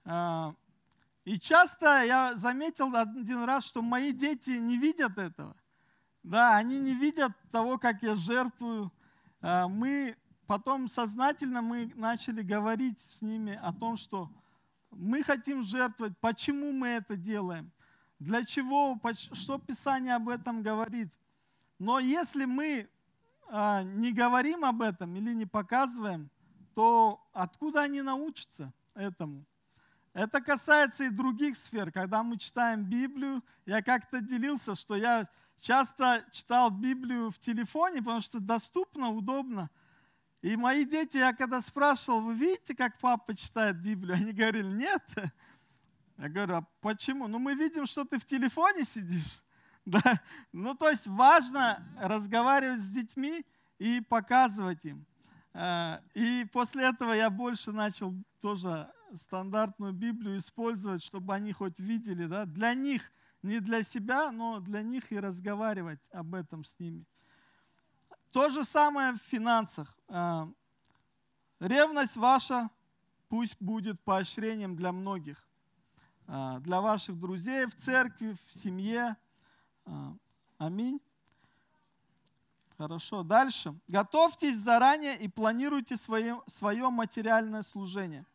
А, 0.05 0.53
и 1.23 1.39
часто 1.39 2.03
я 2.03 2.35
заметил 2.35 2.93
один 2.95 3.43
раз, 3.45 3.65
что 3.65 3.81
мои 3.81 4.11
дети 4.11 4.51
не 4.51 4.77
видят 4.77 5.17
этого. 5.17 5.55
Да, 6.23 6.55
они 6.55 6.79
не 6.79 6.93
видят 6.93 7.31
того, 7.51 7.77
как 7.77 8.03
я 8.03 8.15
жертвую. 8.15 8.91
А, 9.41 9.67
мы 9.67 10.17
потом 10.45 10.89
сознательно 10.89 11.61
мы 11.61 11.91
начали 11.95 12.41
говорить 12.41 12.99
с 13.01 13.21
ними 13.21 13.57
о 13.61 13.71
том, 13.71 13.95
что 13.95 14.29
мы 14.91 15.23
хотим 15.23 15.63
жертвовать, 15.63 16.17
почему 16.19 16.71
мы 16.71 16.89
это 16.89 17.15
делаем, 17.15 17.71
для 18.23 18.43
чего, 18.45 18.99
что 19.33 19.59
Писание 19.59 20.15
об 20.15 20.29
этом 20.29 20.63
говорит. 20.63 21.09
Но 21.77 21.99
если 21.99 22.45
мы 22.45 22.89
а, 23.49 23.83
не 23.83 24.13
говорим 24.13 24.63
об 24.63 24.81
этом 24.81 25.15
или 25.15 25.33
не 25.33 25.45
показываем, 25.45 26.29
то 26.73 27.21
откуда 27.33 27.81
они 27.81 28.01
научатся 28.01 28.71
этому? 28.95 29.45
Это 30.13 30.41
касается 30.41 31.03
и 31.03 31.09
других 31.09 31.57
сфер. 31.57 31.91
Когда 31.91 32.23
мы 32.23 32.37
читаем 32.37 32.83
Библию, 32.85 33.43
я 33.65 33.81
как-то 33.81 34.21
делился, 34.21 34.75
что 34.75 34.95
я 34.95 35.27
часто 35.59 36.23
читал 36.31 36.69
Библию 36.69 37.31
в 37.31 37.39
телефоне, 37.39 37.97
потому 37.97 38.21
что 38.21 38.39
доступно, 38.39 39.09
удобно. 39.09 39.69
И 40.41 40.55
мои 40.55 40.85
дети, 40.85 41.17
я 41.17 41.33
когда 41.33 41.61
спрашивал, 41.61 42.21
вы 42.21 42.35
видите, 42.35 42.75
как 42.75 42.99
папа 42.99 43.35
читает 43.35 43.81
Библию? 43.81 44.15
Они 44.21 44.31
говорили, 44.31 44.67
нет. 44.67 45.03
Я 46.17 46.29
говорю, 46.29 46.55
а 46.55 46.67
почему? 46.81 47.27
Ну, 47.27 47.39
мы 47.39 47.55
видим, 47.55 47.85
что 47.85 48.05
ты 48.05 48.19
в 48.19 48.25
телефоне 48.25 48.83
сидишь. 48.83 49.41
Да? 49.85 50.21
Ну, 50.53 50.75
то 50.75 50.89
есть 50.89 51.07
важно 51.07 51.85
разговаривать 51.99 52.79
с 52.79 52.89
детьми 52.89 53.45
и 53.79 53.99
показывать 53.99 54.85
им. 54.85 55.05
Э, 55.53 55.99
и 56.13 56.45
после 56.53 56.85
этого 56.85 57.11
я 57.11 57.29
больше 57.29 57.73
начал 57.73 58.13
тоже 58.39 58.89
стандартную 59.15 59.93
Библию 59.93 60.37
использовать, 60.37 61.03
чтобы 61.03 61.33
они 61.33 61.51
хоть 61.51 61.79
видели, 61.79 62.25
да, 62.25 62.45
для 62.45 62.73
них, 62.73 63.11
не 63.41 63.59
для 63.59 63.83
себя, 63.83 64.31
но 64.31 64.59
для 64.59 64.81
них 64.81 65.11
и 65.11 65.19
разговаривать 65.19 65.99
об 66.11 66.33
этом 66.33 66.63
с 66.63 66.79
ними. 66.79 67.05
То 68.31 68.49
же 68.49 68.63
самое 68.63 69.13
в 69.13 69.17
финансах. 69.17 69.95
А, 70.07 70.49
ревность 71.59 72.15
ваша 72.15 72.69
пусть 73.29 73.61
будет 73.61 74.01
поощрением 74.01 74.75
для 74.75 74.91
многих, 74.91 75.47
для 76.27 76.81
ваших 76.81 77.19
друзей 77.19 77.65
в 77.65 77.75
церкви, 77.75 78.37
в 78.45 78.53
семье. 78.53 79.17
А, 79.85 80.13
аминь. 80.57 80.99
Хорошо, 82.77 83.23
дальше. 83.23 83.73
Готовьтесь 83.87 84.57
заранее 84.57 85.17
и 85.19 85.27
планируйте 85.27 85.95
свое, 85.95 86.41
свое 86.47 86.89
материальное 86.89 87.61
служение. 87.63 88.25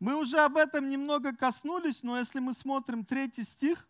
Мы 0.00 0.16
уже 0.16 0.40
об 0.40 0.56
этом 0.56 0.90
немного 0.90 1.34
коснулись, 1.34 2.02
но 2.02 2.18
если 2.18 2.40
мы 2.40 2.54
смотрим 2.54 3.04
третий 3.04 3.44
стих, 3.44 3.86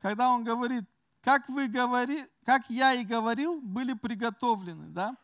когда 0.00 0.30
он 0.30 0.44
говорит, 0.44 0.84
как 1.22 1.48
вы 1.50 1.68
говори, 1.68 2.26
как 2.46 2.70
я 2.70 2.94
и 2.94 3.04
говорил, 3.04 3.60
были 3.60 3.92
приготовлены, 3.92 4.86
да? 4.88 5.14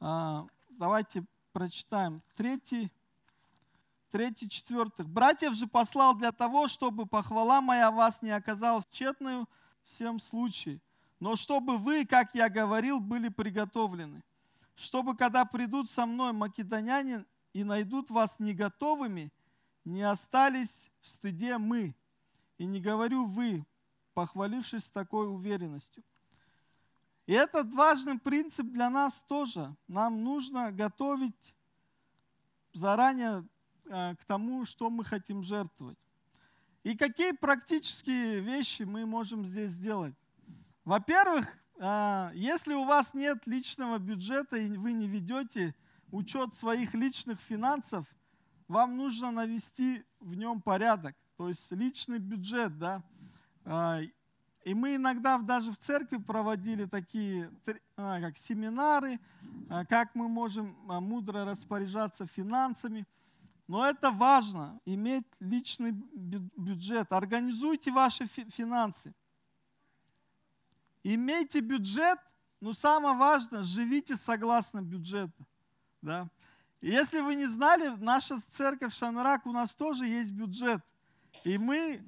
А, 0.00 0.46
давайте 0.70 1.24
прочитаем 1.52 2.18
третий, 2.34 2.90
третий, 4.12 4.48
четвертый. 4.48 5.06
Братьев 5.06 5.54
же 5.54 5.66
послал 5.66 6.14
для 6.14 6.32
того, 6.32 6.68
чтобы 6.68 7.06
похвала 7.06 7.60
моя 7.62 7.90
вас 7.90 8.20
не 8.20 8.30
оказалась 8.30 8.86
тщетной 8.90 9.46
всем 9.84 10.20
случае, 10.20 10.80
но 11.18 11.34
чтобы 11.34 11.78
вы, 11.78 12.04
как 12.04 12.34
я 12.34 12.48
говорил, 12.48 13.00
были 13.00 13.30
приготовлены, 13.30 14.22
чтобы 14.76 15.16
когда 15.16 15.44
придут 15.46 15.90
со 15.90 16.04
мной 16.04 16.32
македоняне 16.32 17.24
и 17.54 17.64
найдут 17.64 18.10
вас 18.10 18.38
не 18.38 18.52
готовыми, 18.54 19.32
не 19.84 20.02
остались 20.02 20.90
в 21.00 21.08
стыде 21.08 21.58
мы. 21.58 21.94
И 22.58 22.66
не 22.66 22.80
говорю 22.80 23.24
вы, 23.24 23.64
похвалившись 24.14 24.84
такой 24.84 25.26
уверенностью. 25.26 26.04
И 27.26 27.32
этот 27.32 27.72
важный 27.72 28.18
принцип 28.18 28.66
для 28.66 28.90
нас 28.90 29.24
тоже. 29.26 29.74
Нам 29.88 30.22
нужно 30.22 30.70
готовить 30.70 31.54
заранее 32.72 33.44
к 33.88 34.18
тому, 34.26 34.64
что 34.64 34.90
мы 34.90 35.04
хотим 35.04 35.42
жертвовать. 35.42 35.98
И 36.82 36.96
какие 36.96 37.32
практические 37.32 38.40
вещи 38.40 38.82
мы 38.82 39.06
можем 39.06 39.46
здесь 39.46 39.70
сделать? 39.70 40.14
Во-первых, 40.84 41.46
э, 41.78 42.30
если 42.34 42.74
у 42.74 42.84
вас 42.84 43.14
нет 43.14 43.46
личного 43.46 43.98
бюджета 43.98 44.56
и 44.56 44.76
вы 44.76 44.92
не 44.92 45.06
ведете 45.06 45.76
учет 46.10 46.54
своих 46.54 46.94
личных 46.94 47.40
финансов, 47.40 48.04
вам 48.66 48.96
нужно 48.96 49.30
навести 49.30 50.04
в 50.18 50.34
нем 50.34 50.60
порядок, 50.60 51.14
то 51.36 51.48
есть 51.48 51.70
личный 51.70 52.18
бюджет, 52.18 52.76
да. 52.78 53.04
А, 53.64 54.00
и 54.64 54.74
мы 54.74 54.96
иногда 54.96 55.38
даже 55.38 55.70
в 55.70 55.78
церкви 55.78 56.16
проводили 56.16 56.86
такие 56.86 57.52
как 57.94 58.36
семинары, 58.38 59.20
как 59.88 60.14
мы 60.14 60.28
можем 60.28 60.76
мудро 60.86 61.44
распоряжаться 61.44 62.26
финансами. 62.26 63.06
Но 63.72 63.86
это 63.86 64.10
важно, 64.10 64.78
иметь 64.84 65.24
личный 65.40 65.92
бюджет. 65.92 67.10
Организуйте 67.10 67.90
ваши 67.90 68.26
финансы. 68.26 69.14
Имейте 71.02 71.60
бюджет, 71.60 72.18
но 72.60 72.74
самое 72.74 73.16
важное, 73.16 73.64
живите 73.64 74.16
согласно 74.16 74.82
бюджету. 74.82 75.46
Да? 76.02 76.28
Если 76.82 77.20
вы 77.20 77.34
не 77.34 77.46
знали, 77.46 77.88
наша 77.96 78.36
церковь 78.50 78.94
Шанрак, 78.94 79.46
у 79.46 79.52
нас 79.52 79.70
тоже 79.70 80.06
есть 80.06 80.32
бюджет. 80.32 80.84
И 81.42 81.56
мы 81.56 82.04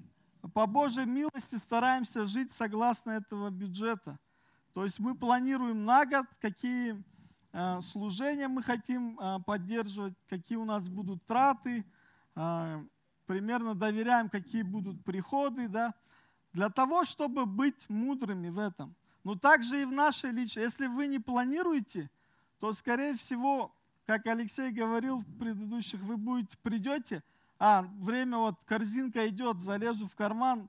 по 0.52 0.66
Божьей 0.66 1.06
милости 1.06 1.54
стараемся 1.54 2.26
жить 2.26 2.52
согласно 2.52 3.12
этого 3.12 3.48
бюджета. 3.48 4.18
То 4.74 4.84
есть 4.84 4.98
мы 4.98 5.14
планируем 5.14 5.86
на 5.86 6.04
год, 6.04 6.26
какие 6.42 7.02
э, 7.54 7.80
служения 7.82 8.48
мы 8.48 8.62
хотим 8.62 9.18
э, 9.18 9.38
поддерживать, 9.46 10.14
какие 10.28 10.58
у 10.58 10.64
нас 10.64 10.88
будут 10.88 11.24
траты, 11.24 11.84
э, 12.34 12.84
примерно 13.26 13.74
доверяем, 13.74 14.28
какие 14.28 14.62
будут 14.62 15.02
приходы. 15.04 15.68
Да? 15.68 15.94
Для 16.52 16.68
того, 16.68 17.04
чтобы 17.04 17.46
быть 17.46 17.88
мудрыми 17.88 18.50
в 18.50 18.58
этом. 18.58 18.94
Но 19.22 19.36
также 19.36 19.82
и 19.82 19.84
в 19.84 19.92
нашей 19.92 20.32
личной. 20.32 20.64
Если 20.64 20.86
вы 20.86 21.06
не 21.06 21.18
планируете, 21.18 22.10
то, 22.58 22.72
скорее 22.72 23.14
всего, 23.14 23.74
как 24.04 24.26
Алексей 24.26 24.70
говорил 24.70 25.20
в 25.20 25.38
предыдущих, 25.38 26.00
вы 26.00 26.16
будете, 26.16 26.58
придете, 26.62 27.22
а 27.58 27.82
время 27.98 28.38
вот 28.38 28.62
корзинка 28.64 29.26
идет, 29.28 29.60
залезу 29.60 30.06
в 30.06 30.14
карман, 30.14 30.68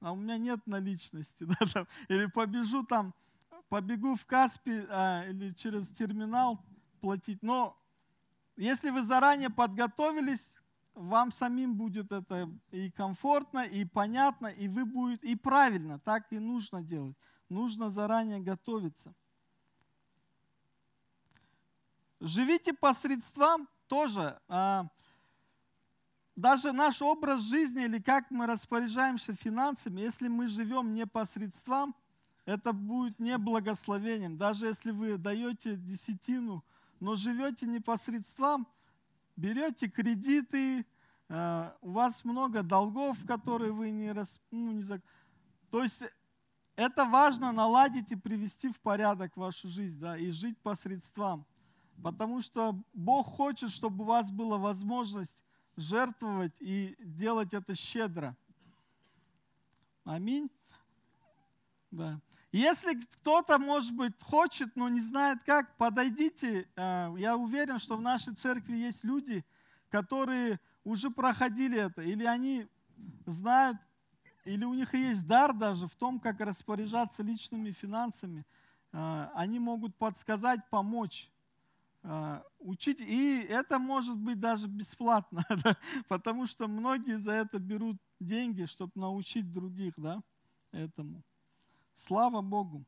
а 0.00 0.12
у 0.12 0.16
меня 0.16 0.38
нет 0.38 0.66
наличности, 0.66 1.44
да, 1.44 1.66
там, 1.72 1.88
или 2.08 2.26
побежу 2.26 2.84
там, 2.84 3.14
побегу 3.70 4.16
в 4.16 4.26
Каспи 4.26 4.84
а, 4.90 5.24
или 5.28 5.52
через 5.52 5.88
терминал 5.88 6.62
платить. 7.00 7.42
Но 7.42 7.80
если 8.56 8.90
вы 8.90 9.02
заранее 9.04 9.48
подготовились, 9.48 10.58
вам 10.94 11.32
самим 11.32 11.76
будет 11.76 12.12
это 12.12 12.50
и 12.72 12.90
комфортно, 12.90 13.60
и 13.60 13.84
понятно, 13.84 14.48
и 14.48 14.68
вы 14.68 14.84
будет 14.84 15.24
и 15.24 15.36
правильно, 15.36 15.98
так 16.00 16.30
и 16.32 16.38
нужно 16.38 16.82
делать. 16.82 17.16
Нужно 17.48 17.90
заранее 17.90 18.40
готовиться. 18.40 19.14
Живите 22.20 22.74
по 22.74 22.92
средствам 22.92 23.68
тоже. 23.86 24.38
А, 24.48 24.88
даже 26.36 26.72
наш 26.72 27.00
образ 27.02 27.42
жизни 27.42 27.84
или 27.84 28.00
как 28.00 28.30
мы 28.30 28.46
распоряжаемся 28.46 29.34
финансами, 29.34 30.00
если 30.00 30.28
мы 30.28 30.48
живем 30.48 30.92
не 30.92 31.06
по 31.06 31.24
средствам, 31.24 31.94
это 32.50 32.72
будет 32.72 33.20
не 33.20 33.38
благословением. 33.38 34.36
Даже 34.36 34.66
если 34.66 34.90
вы 34.90 35.16
даете 35.18 35.76
десятину, 35.76 36.64
но 36.98 37.14
живете 37.14 37.64
не 37.64 37.78
по 37.78 37.96
средствам, 37.96 38.66
берете 39.36 39.88
кредиты, 39.88 40.84
а, 41.28 41.76
у 41.80 41.92
вас 41.92 42.24
много 42.24 42.64
долгов, 42.64 43.16
которые 43.24 43.70
вы 43.70 43.90
не, 43.92 44.10
рас, 44.10 44.40
ну, 44.50 44.72
не 44.72 44.84
То 45.70 45.84
есть 45.84 46.02
это 46.74 47.04
важно 47.04 47.52
наладить 47.52 48.10
и 48.10 48.16
привести 48.16 48.68
в 48.68 48.80
порядок 48.80 49.36
вашу 49.36 49.68
жизнь, 49.68 50.00
да, 50.00 50.18
и 50.18 50.32
жить 50.32 50.58
по 50.58 50.74
средствам. 50.74 51.46
Потому 52.02 52.42
что 52.42 52.74
Бог 52.92 53.28
хочет, 53.28 53.70
чтобы 53.70 54.02
у 54.02 54.08
вас 54.08 54.28
была 54.28 54.58
возможность 54.58 55.36
жертвовать 55.76 56.56
и 56.58 56.96
делать 56.98 57.54
это 57.54 57.76
щедро. 57.76 58.36
Аминь. 60.04 60.50
Да. 61.92 62.20
Если 62.52 62.94
кто-то, 62.94 63.58
может 63.58 63.94
быть, 63.94 64.12
хочет, 64.22 64.74
но 64.74 64.88
не 64.88 65.00
знает 65.00 65.38
как, 65.44 65.76
подойдите. 65.76 66.68
Э, 66.76 67.14
я 67.16 67.36
уверен, 67.36 67.78
что 67.78 67.96
в 67.96 68.00
нашей 68.00 68.34
церкви 68.34 68.76
есть 68.76 69.04
люди, 69.04 69.44
которые 69.88 70.58
уже 70.82 71.10
проходили 71.10 71.78
это, 71.78 72.02
или 72.02 72.24
они 72.24 72.66
знают, 73.26 73.78
или 74.44 74.64
у 74.64 74.74
них 74.74 74.94
есть 74.94 75.26
дар 75.26 75.52
даже 75.52 75.86
в 75.86 75.94
том, 75.94 76.18
как 76.18 76.40
распоряжаться 76.40 77.22
личными 77.22 77.70
финансами. 77.70 78.44
Э, 78.92 79.28
они 79.34 79.60
могут 79.60 79.96
подсказать, 79.96 80.68
помочь. 80.70 81.30
А, 82.02 82.42
учить. 82.60 83.00
И 83.00 83.46
это 83.48 83.78
может 83.78 84.16
быть 84.16 84.40
даже 84.40 84.66
бесплатно, 84.66 85.44
да? 85.64 85.76
потому 86.08 86.46
что 86.46 86.66
многие 86.66 87.18
за 87.18 87.32
это 87.32 87.58
берут 87.58 87.98
деньги, 88.18 88.64
чтобы 88.64 88.92
научить 88.94 89.52
других 89.52 89.94
да, 89.96 90.22
этому. 90.72 91.22
Слава 92.06 92.40
Богу. 92.42 92.84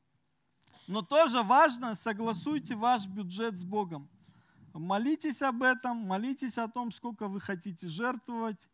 Но 0.89 1.03
тоже 1.03 1.43
важно, 1.43 1.95
согласуйте 1.95 2.75
ваш 2.75 3.07
бюджет 3.07 3.57
с 3.57 3.65
Богом. 3.65 4.09
Молитесь 4.75 5.43
об 5.43 5.63
этом, 5.63 5.97
молитесь 5.99 6.59
о 6.59 6.69
том, 6.69 6.91
сколько 6.91 7.29
вы 7.29 7.41
хотите 7.41 7.87
жертвовать. 7.89 8.69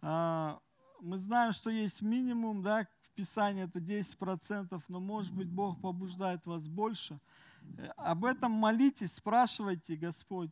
А, 0.00 0.58
мы 1.00 1.18
знаем, 1.18 1.52
что 1.52 1.70
есть 1.70 2.02
минимум, 2.02 2.62
да, 2.62 2.86
в 3.02 3.14
Писании 3.14 3.64
это 3.64 3.78
10%, 3.78 4.82
но 4.88 5.00
может 5.00 5.34
быть 5.34 5.48
Бог 5.48 5.80
побуждает 5.80 6.46
вас 6.46 6.68
больше– 6.68 7.20
Э, 7.78 7.86
об 7.96 8.24
этом 8.24 8.52
молитесь, 8.52 9.12
спрашивайте, 9.12 9.96
Господь, 9.96 10.50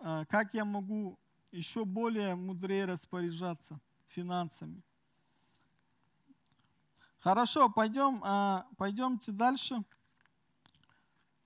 э, 0.00 0.24
как 0.28 0.54
я 0.54 0.64
могу 0.64 1.18
еще 1.52 1.84
более 1.84 2.34
мудрее 2.34 2.84
распоряжаться 2.84 3.80
финансами. 4.06 4.82
Хорошо, 7.24 7.70
пойдем, 7.70 8.22
э, 8.22 8.64
пойдемте 8.76 9.32
дальше. 9.32 9.82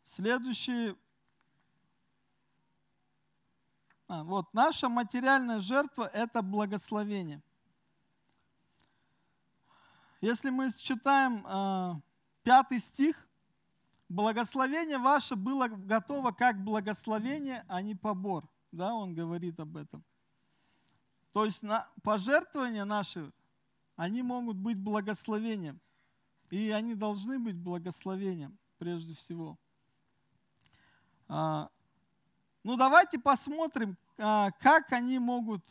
Следующий. 0.04 0.96
А, 4.08 4.24
вот, 4.24 4.52
наша 4.52 4.88
материальная 4.88 5.60
жертва– 5.60 6.10
это 6.12 6.42
благословение. 6.42 7.40
Если 10.20 10.50
мы 10.50 10.72
читаем 10.72 12.02
пятый 12.42 12.80
стих, 12.80 13.28
благословение 14.08 14.98
ваше 14.98 15.36
было 15.36 15.68
готово 15.68 16.32
как 16.32 16.60
благословение, 16.64 17.64
а 17.68 17.82
не 17.82 17.94
побор. 17.94 18.48
Да, 18.72 18.94
он 18.94 19.14
говорит 19.14 19.60
об 19.60 19.76
этом. 19.76 20.02
То 21.32 21.44
есть 21.44 21.62
на, 21.62 21.86
пожертвования 22.02 22.84
наши, 22.84 23.30
они 23.98 24.22
могут 24.22 24.56
быть 24.56 24.78
благословением. 24.78 25.80
И 26.50 26.70
они 26.70 26.94
должны 26.94 27.40
быть 27.40 27.56
благословением 27.56 28.56
прежде 28.78 29.12
всего. 29.14 29.58
А, 31.26 31.68
ну 32.62 32.76
давайте 32.76 33.18
посмотрим, 33.18 33.98
а, 34.16 34.52
как 34.60 34.92
они 34.92 35.18
могут 35.18 35.64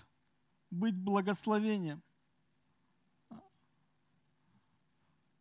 быть 0.69 0.95
благословением. 0.97 2.03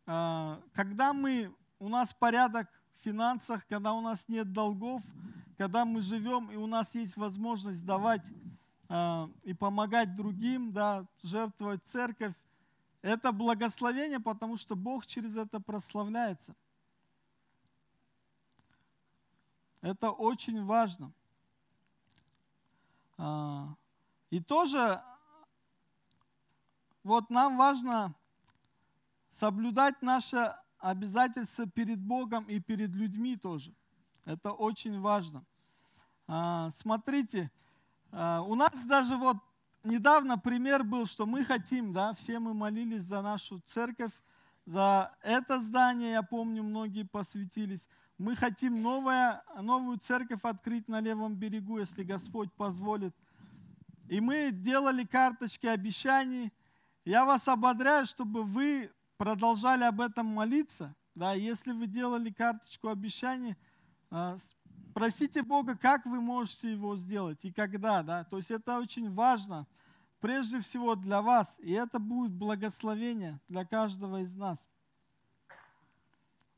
А, 0.05 0.61
когда 0.71 1.11
мы, 1.11 1.53
у 1.79 1.89
нас 1.89 2.13
порядок 2.13 2.69
финансах, 3.03 3.67
когда 3.67 3.91
у 3.91 3.99
нас 3.99 4.29
нет 4.29 4.53
долгов, 4.53 5.01
когда 5.57 5.83
мы 5.83 5.99
живем 5.99 6.49
и 6.51 6.55
у 6.55 6.67
нас 6.67 6.95
есть 6.95 7.17
возможность 7.17 7.85
давать 7.85 8.23
и 9.43 9.53
помогать 9.53 10.15
другим, 10.15 10.71
да, 10.71 11.05
жертвовать 11.21 11.83
церковь, 11.83 12.33
это 13.07 13.31
благословение, 13.31 14.19
потому 14.19 14.57
что 14.57 14.75
Бог 14.75 15.05
через 15.05 15.37
это 15.37 15.61
прославляется. 15.61 16.53
Это 19.81 20.11
очень 20.11 20.65
важно. 20.65 21.13
А, 23.17 23.73
и 24.29 24.41
тоже 24.41 25.01
вот 27.03 27.29
нам 27.29 27.55
важно 27.55 28.13
соблюдать 29.29 30.01
наше 30.01 30.53
обязательства 30.77 31.65
перед 31.65 31.99
Богом 32.01 32.43
и 32.43 32.59
перед 32.59 32.89
людьми 32.89 33.37
тоже. 33.37 33.73
Это 34.25 34.51
очень 34.51 34.99
важно. 34.99 35.45
А, 36.27 36.69
смотрите, 36.71 37.49
а, 38.11 38.41
у 38.41 38.55
нас 38.55 38.73
даже 38.85 39.15
вот 39.15 39.37
недавно 39.87 40.37
пример 40.37 40.83
был, 40.83 41.05
что 41.05 41.25
мы 41.25 41.43
хотим, 41.43 41.93
да, 41.93 42.13
все 42.13 42.39
мы 42.39 42.53
молились 42.53 43.03
за 43.03 43.21
нашу 43.21 43.59
церковь, 43.59 44.11
за 44.65 45.15
это 45.21 45.61
здание, 45.61 46.11
я 46.11 46.23
помню, 46.23 46.61
многие 46.61 47.03
посвятились. 47.03 47.87
Мы 48.17 48.35
хотим 48.35 48.81
новое, 48.81 49.43
новую 49.61 49.97
церковь 49.97 50.41
открыть 50.43 50.87
на 50.87 50.99
левом 50.99 51.35
берегу, 51.35 51.79
если 51.79 52.03
Господь 52.03 52.51
позволит. 52.53 53.15
И 54.09 54.19
мы 54.19 54.51
делали 54.51 55.05
карточки 55.05 55.67
обещаний. 55.67 56.51
Я 57.05 57.25
вас 57.25 57.47
ободряю, 57.47 58.05
чтобы 58.05 58.43
вы 58.43 58.91
продолжали 59.17 59.83
об 59.83 60.01
этом 60.01 60.25
молиться, 60.25 60.95
да, 61.15 61.33
если 61.33 61.71
вы 61.71 61.87
делали 61.87 62.31
карточку 62.31 62.89
обещаний, 62.89 63.55
а, 64.09 64.37
просите 64.97 65.43
Бога, 65.43 65.77
как 65.77 66.07
вы 66.07 66.19
можете 66.19 66.71
его 66.71 66.95
сделать 66.95 67.45
и 67.45 67.51
когда, 67.51 68.01
да, 68.01 68.23
то 68.23 68.37
есть 68.37 68.49
это 68.49 68.79
очень 68.79 69.13
важно, 69.13 69.67
прежде 70.19 70.59
всего 70.59 70.95
для 70.95 71.21
вас, 71.21 71.59
и 71.59 71.71
это 71.71 71.99
будет 71.99 72.31
благословение 72.31 73.39
для 73.47 73.63
каждого 73.63 74.21
из 74.21 74.35
нас. 74.35 74.67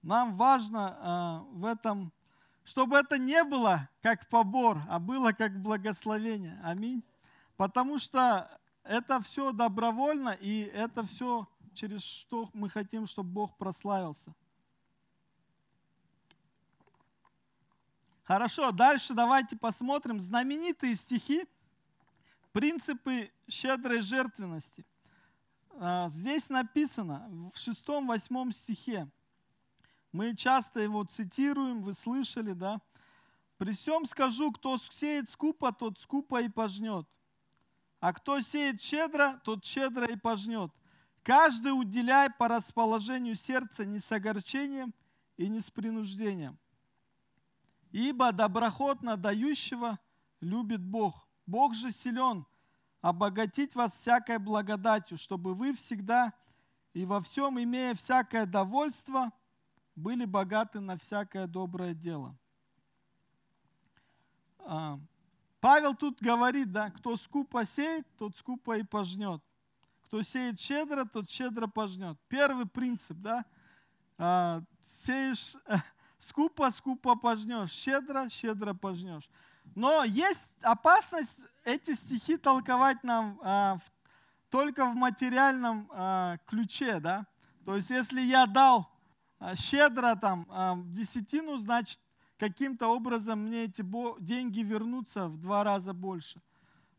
Нам 0.01 0.37
важно 0.37 0.97
а, 1.01 1.39
в 1.51 1.65
этом, 1.65 2.13
чтобы 2.63 2.95
это 2.95 3.17
не 3.17 3.43
было 3.43 3.89
как 4.01 4.29
побор, 4.29 4.77
а 4.87 4.99
было 4.99 5.33
как 5.33 5.61
благословение. 5.61 6.61
Аминь. 6.63 7.03
Потому 7.57 7.99
что 7.99 8.49
это 8.85 9.21
все 9.21 9.51
добровольно, 9.51 10.29
и 10.29 10.61
это 10.61 11.03
все 11.03 11.45
через 11.73 12.03
что 12.03 12.49
мы 12.53 12.69
хотим, 12.69 13.05
чтобы 13.05 13.31
Бог 13.31 13.57
прославился. 13.57 14.33
Хорошо, 18.29 18.71
дальше 18.71 19.15
давайте 19.15 19.57
посмотрим 19.57 20.19
знаменитые 20.19 20.95
стихи, 20.95 21.47
принципы 22.51 23.31
щедрой 23.49 24.03
жертвенности. 24.03 24.85
А, 25.71 26.09
здесь 26.09 26.47
написано 26.47 27.27
в 27.51 27.57
шестом-восьмом 27.57 28.51
стихе. 28.51 29.09
Мы 30.11 30.35
часто 30.35 30.79
его 30.79 31.05
цитируем, 31.05 31.81
вы 31.81 31.95
слышали, 31.95 32.53
да? 32.53 32.79
«При 33.57 33.71
всем 33.71 34.05
скажу, 34.05 34.51
кто 34.51 34.77
сеет 34.77 35.27
скупо, 35.31 35.71
тот 35.73 35.97
скупо 35.97 36.39
и 36.39 36.49
пожнет. 36.49 37.07
А 37.99 38.13
кто 38.13 38.41
сеет 38.41 38.79
щедро, 38.79 39.41
тот 39.43 39.65
щедро 39.65 40.05
и 40.05 40.15
пожнет. 40.15 40.71
Каждый 41.23 41.69
уделяй 41.69 42.29
по 42.29 42.47
расположению 42.47 43.33
сердца 43.33 43.85
не 43.85 43.97
с 43.97 44.11
огорчением 44.11 44.93
и 45.35 45.47
не 45.47 45.61
с 45.61 45.71
принуждением. 45.71 46.59
Ибо 47.91 48.31
доброхотно 48.31 49.17
дающего 49.17 49.99
любит 50.41 50.81
Бог. 50.81 51.27
Бог 51.45 51.73
же 51.73 51.91
силен 51.91 52.45
обогатить 53.01 53.75
вас 53.75 53.93
всякой 53.93 54.37
благодатью, 54.37 55.17
чтобы 55.17 55.53
вы 55.53 55.73
всегда 55.73 56.33
и 56.93 57.05
во 57.05 57.21
всем, 57.21 57.59
имея 57.61 57.95
всякое 57.95 58.45
довольство, 58.45 59.31
были 59.95 60.25
богаты 60.25 60.79
на 60.79 60.97
всякое 60.97 61.47
доброе 61.47 61.93
дело. 61.93 62.35
А, 64.59 64.99
Павел 65.59 65.95
тут 65.95 66.21
говорит, 66.21 66.71
да, 66.71 66.89
кто 66.91 67.15
скупо 67.17 67.65
сеет, 67.65 68.07
тот 68.17 68.35
скупо 68.37 68.77
и 68.77 68.83
пожнет. 68.83 69.41
Кто 70.03 70.21
сеет 70.21 70.59
щедро, 70.59 71.05
тот 71.05 71.29
щедро 71.29 71.67
пожнет. 71.67 72.17
Первый 72.27 72.65
принцип, 72.65 73.17
да, 73.17 73.45
а, 74.17 74.61
сеешь 74.81 75.55
скупо, 76.19 76.71
скупо 76.71 77.15
пожнешь, 77.15 77.71
щедро, 77.71 78.29
щедро 78.29 78.73
пожнешь. 78.73 79.29
Но 79.75 80.03
есть 80.03 80.51
опасность 80.61 81.41
эти 81.63 81.93
стихи 81.93 82.37
толковать 82.37 83.03
нам 83.03 83.39
а, 83.43 83.77
в, 83.77 83.81
только 84.49 84.85
в 84.85 84.95
материальном 84.95 85.89
а, 85.91 86.37
ключе, 86.45 86.99
да. 86.99 87.25
То 87.65 87.75
есть, 87.75 87.89
если 87.89 88.21
я 88.21 88.45
дал 88.45 88.89
а, 89.39 89.55
щедро 89.55 90.15
там 90.15 90.45
а, 90.49 90.77
десятину, 90.85 91.57
значит, 91.57 91.99
каким-то 92.37 92.87
образом 92.87 93.39
мне 93.39 93.65
эти 93.65 93.83
деньги 94.19 94.61
вернутся 94.61 95.27
в 95.27 95.37
два 95.37 95.63
раза 95.63 95.93
больше. 95.93 96.41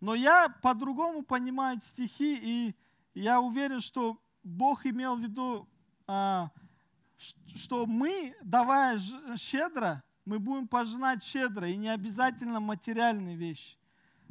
Но 0.01 0.15
я 0.15 0.49
по-другому 0.49 1.23
понимаю 1.23 1.81
стихи, 1.81 2.39
и 2.41 2.75
я 3.15 3.41
уверен, 3.41 3.81
что 3.81 4.19
Бог 4.43 4.87
имел 4.87 5.17
в 5.17 5.21
виду, 5.21 5.69
а, 6.07 6.51
что 7.55 7.87
мы, 7.87 8.35
давая 8.43 8.99
щедро, 9.37 10.03
мы 10.25 10.39
будем 10.39 10.69
пожинать 10.69 11.23
щедро, 11.23 11.69
и 11.69 11.77
не 11.77 11.89
обязательно 11.89 12.61
материальные 12.61 13.37
вещи. 13.37 13.77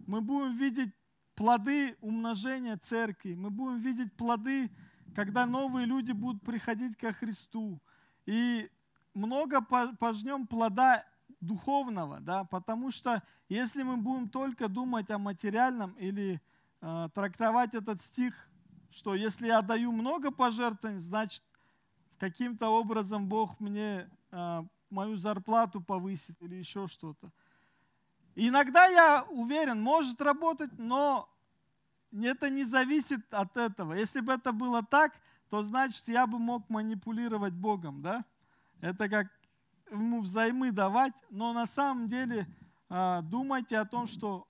Мы 0.08 0.22
будем 0.22 0.56
видеть 0.56 0.94
плоды 1.36 1.98
умножения 2.02 2.78
церкви, 2.78 3.34
мы 3.34 3.50
будем 3.50 3.80
видеть 3.80 4.14
плоды, 4.16 4.72
когда 5.16 5.46
новые 5.46 5.86
люди 5.86 6.12
будут 6.12 6.44
приходить 6.44 6.98
ко 6.98 7.14
Христу. 7.14 7.82
И 8.26 8.70
много 9.14 9.62
пожнем 9.62 10.48
плода 10.48 11.06
духовного, 11.42 12.20
да, 12.20 12.44
потому 12.44 12.92
что 12.92 13.24
если 13.48 13.84
мы 13.84 13.98
будем 13.98 14.30
только 14.30 14.68
думать 14.68 15.10
о 15.10 15.18
материальном 15.18 15.94
или 15.94 16.42
э, 16.82 17.10
трактовать 17.14 17.74
этот 17.74 18.02
стих, 18.02 18.50
что 18.92 19.16
если 19.16 19.48
я 19.48 19.62
даю 19.62 19.92
много 19.92 20.32
пожертвований, 20.32 21.00
значит 21.00 21.44
каким-то 22.20 22.70
образом 22.70 23.28
Бог 23.28 23.60
мне 23.60 24.10
э, 24.32 24.64
мою 24.90 25.18
зарплату 25.18 25.82
повысит 25.82 26.36
или 26.42 26.56
еще 26.56 26.88
что-то. 26.88 27.32
Иногда 28.36 28.86
я 28.88 29.26
уверен, 29.30 29.82
может 29.82 30.22
работать, 30.22 30.72
но 30.78 31.30
это 32.12 32.50
не 32.50 32.64
зависит 32.64 33.34
от 33.34 33.58
этого. 33.58 33.94
Если 33.94 34.22
бы 34.22 34.34
это 34.34 34.52
было 34.52 34.84
так, 34.84 35.14
то 35.50 35.64
значит 35.64 36.08
я 36.08 36.28
бы 36.28 36.40
мог 36.40 36.70
манипулировать 36.70 37.54
Богом, 37.54 38.02
да? 38.02 38.24
Это 38.82 39.10
как 39.10 39.28
ему 39.92 40.22
взаймы 40.22 40.72
давать, 40.72 41.14
но 41.30 41.54
на 41.54 41.66
самом 41.66 42.08
деле 42.08 42.48
а, 42.90 43.22
думайте 43.22 43.78
о 43.78 43.86
том, 43.86 44.08
что 44.08 44.48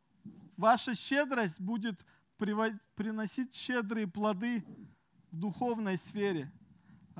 ваша 0.58 0.94
щедрость 0.94 1.60
будет 1.60 2.00
приносить 2.38 3.56
щедрые 3.56 4.08
плоды 4.08 4.64
в 5.32 5.38
духовной 5.38 5.98
сфере, 5.98 6.52
а, 6.52 6.59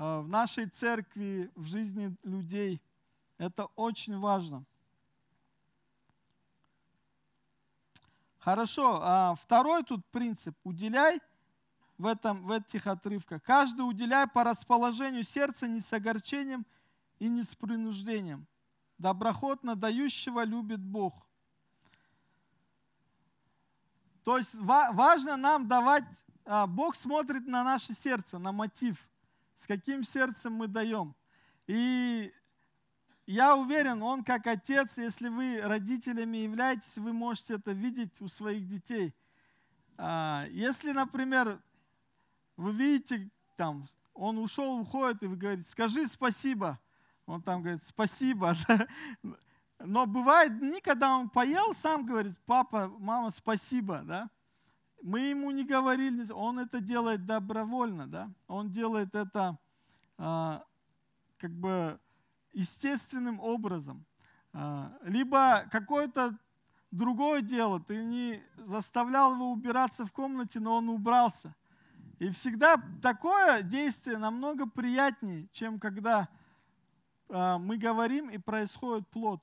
в 0.00 0.28
нашей 0.28 0.64
церкви, 0.66 1.50
в 1.54 1.64
жизни 1.64 2.16
людей. 2.22 2.80
Это 3.36 3.66
очень 3.76 4.18
важно. 4.18 4.64
Хорошо, 8.38 8.98
а 9.02 9.34
второй 9.34 9.84
тут 9.84 10.06
принцип. 10.06 10.56
Уделяй 10.64 11.20
в, 11.98 12.06
этом, 12.06 12.44
в 12.44 12.50
этих 12.50 12.86
отрывках. 12.86 13.42
Каждый 13.42 13.82
уделяй 13.82 14.26
по 14.26 14.42
расположению 14.42 15.22
сердца, 15.22 15.68
не 15.68 15.80
с 15.80 15.92
огорчением 15.92 16.64
и 17.18 17.28
не 17.28 17.42
с 17.42 17.54
принуждением. 17.54 18.46
Доброхотно 18.96 19.76
дающего 19.76 20.44
любит 20.44 20.80
Бог. 20.80 21.26
То 24.24 24.38
есть 24.38 24.54
важно 24.54 25.36
нам 25.36 25.68
давать, 25.68 26.04
а, 26.46 26.66
Бог 26.66 26.96
смотрит 26.96 27.46
на 27.46 27.64
наше 27.64 27.92
сердце, 27.92 28.38
на 28.38 28.52
мотив, 28.52 29.09
с 29.60 29.66
каким 29.66 30.04
сердцем 30.04 30.54
мы 30.54 30.68
даем. 30.68 31.14
И 31.66 32.32
я 33.26 33.56
уверен, 33.56 34.02
Он 34.02 34.24
как 34.24 34.46
отец, 34.46 34.96
если 34.96 35.28
вы 35.28 35.60
родителями 35.60 36.38
являетесь, 36.38 36.96
вы 36.96 37.12
можете 37.12 37.56
это 37.56 37.72
видеть 37.72 38.22
у 38.22 38.28
своих 38.28 38.66
детей. 38.66 39.14
А, 39.98 40.46
если, 40.50 40.92
например, 40.92 41.60
вы 42.56 42.72
видите, 42.72 43.30
там, 43.56 43.84
он 44.14 44.38
ушел, 44.38 44.80
уходит, 44.80 45.22
и 45.22 45.26
вы 45.26 45.36
говорите, 45.36 45.68
скажи 45.68 46.06
спасибо. 46.06 46.80
Он 47.26 47.42
там 47.42 47.60
говорит, 47.60 47.84
спасибо. 47.84 48.56
Но 49.78 50.06
бывает 50.06 50.58
дни, 50.58 50.80
когда 50.80 51.18
он 51.18 51.28
поел, 51.28 51.74
сам 51.74 52.06
говорит, 52.06 52.32
папа, 52.46 52.88
мама, 52.98 53.28
спасибо. 53.28 54.00
Да? 54.04 54.30
Мы 55.02 55.20
ему 55.20 55.50
не 55.50 55.64
говорили, 55.64 56.30
он 56.32 56.58
это 56.58 56.80
делает 56.80 57.24
добровольно. 57.24 58.06
Да? 58.06 58.30
Он 58.46 58.70
делает 58.70 59.14
это 59.14 59.58
а, 60.18 60.64
как 61.38 61.52
бы 61.52 61.98
естественным 62.52 63.40
образом. 63.40 64.04
А, 64.52 64.92
либо 65.02 65.66
какое-то 65.70 66.36
другое 66.90 67.40
дело, 67.40 67.80
ты 67.80 68.04
не 68.04 68.42
заставлял 68.56 69.34
его 69.34 69.50
убираться 69.50 70.04
в 70.04 70.12
комнате, 70.12 70.60
но 70.60 70.76
он 70.76 70.88
убрался. 70.88 71.54
И 72.18 72.28
всегда 72.30 72.76
такое 73.00 73.62
действие 73.62 74.18
намного 74.18 74.68
приятнее, 74.68 75.48
чем 75.52 75.80
когда 75.80 76.28
э, 77.30 77.56
мы 77.58 77.78
говорим 77.78 78.28
и 78.28 78.36
происходит 78.36 79.08
плод. 79.08 79.40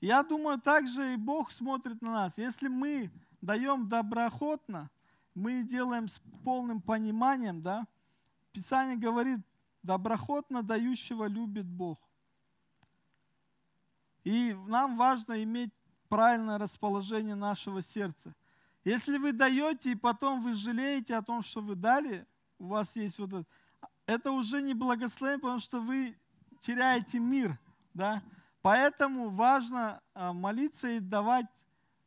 Я 0.00 0.24
думаю, 0.24 0.60
также 0.60 1.14
и 1.14 1.16
Бог 1.16 1.52
смотрит 1.52 2.02
на 2.02 2.10
нас. 2.10 2.36
Если 2.36 2.66
мы 2.66 3.12
даем 3.40 3.88
доброохотно, 3.88 4.90
мы 5.36 5.62
делаем 5.62 6.08
с 6.08 6.18
полным 6.42 6.80
пониманием, 6.80 7.62
да, 7.62 7.86
Писание 8.50 8.96
говорит, 8.96 9.38
доброохотно 9.84 10.64
дающего 10.64 11.26
любит 11.26 11.66
Бог. 11.66 12.00
И 14.24 14.52
нам 14.66 14.96
важно 14.96 15.40
иметь 15.44 15.70
правильное 16.08 16.58
расположение 16.58 17.36
нашего 17.36 17.80
сердца– 17.80 18.34
если 18.86 19.18
вы 19.18 19.32
даете, 19.32 19.90
и 19.90 19.94
потом 19.96 20.42
вы 20.42 20.54
жалеете 20.54 21.16
о 21.16 21.22
том, 21.22 21.42
что 21.42 21.60
вы 21.60 21.74
дали, 21.74 22.24
у 22.56 22.68
вас 22.68 22.94
есть 22.94 23.18
вот 23.18 23.32
это, 23.32 23.44
это 24.06 24.30
уже 24.30 24.62
не 24.62 24.74
благословение, 24.74 25.40
потому 25.40 25.58
что 25.58 25.80
вы 25.80 26.16
теряете 26.60 27.18
мир. 27.18 27.58
Да? 27.94 28.22
Поэтому 28.62 29.30
важно 29.30 30.00
а, 30.14 30.32
молиться 30.32 30.86
и 30.86 31.00
давать 31.00 31.48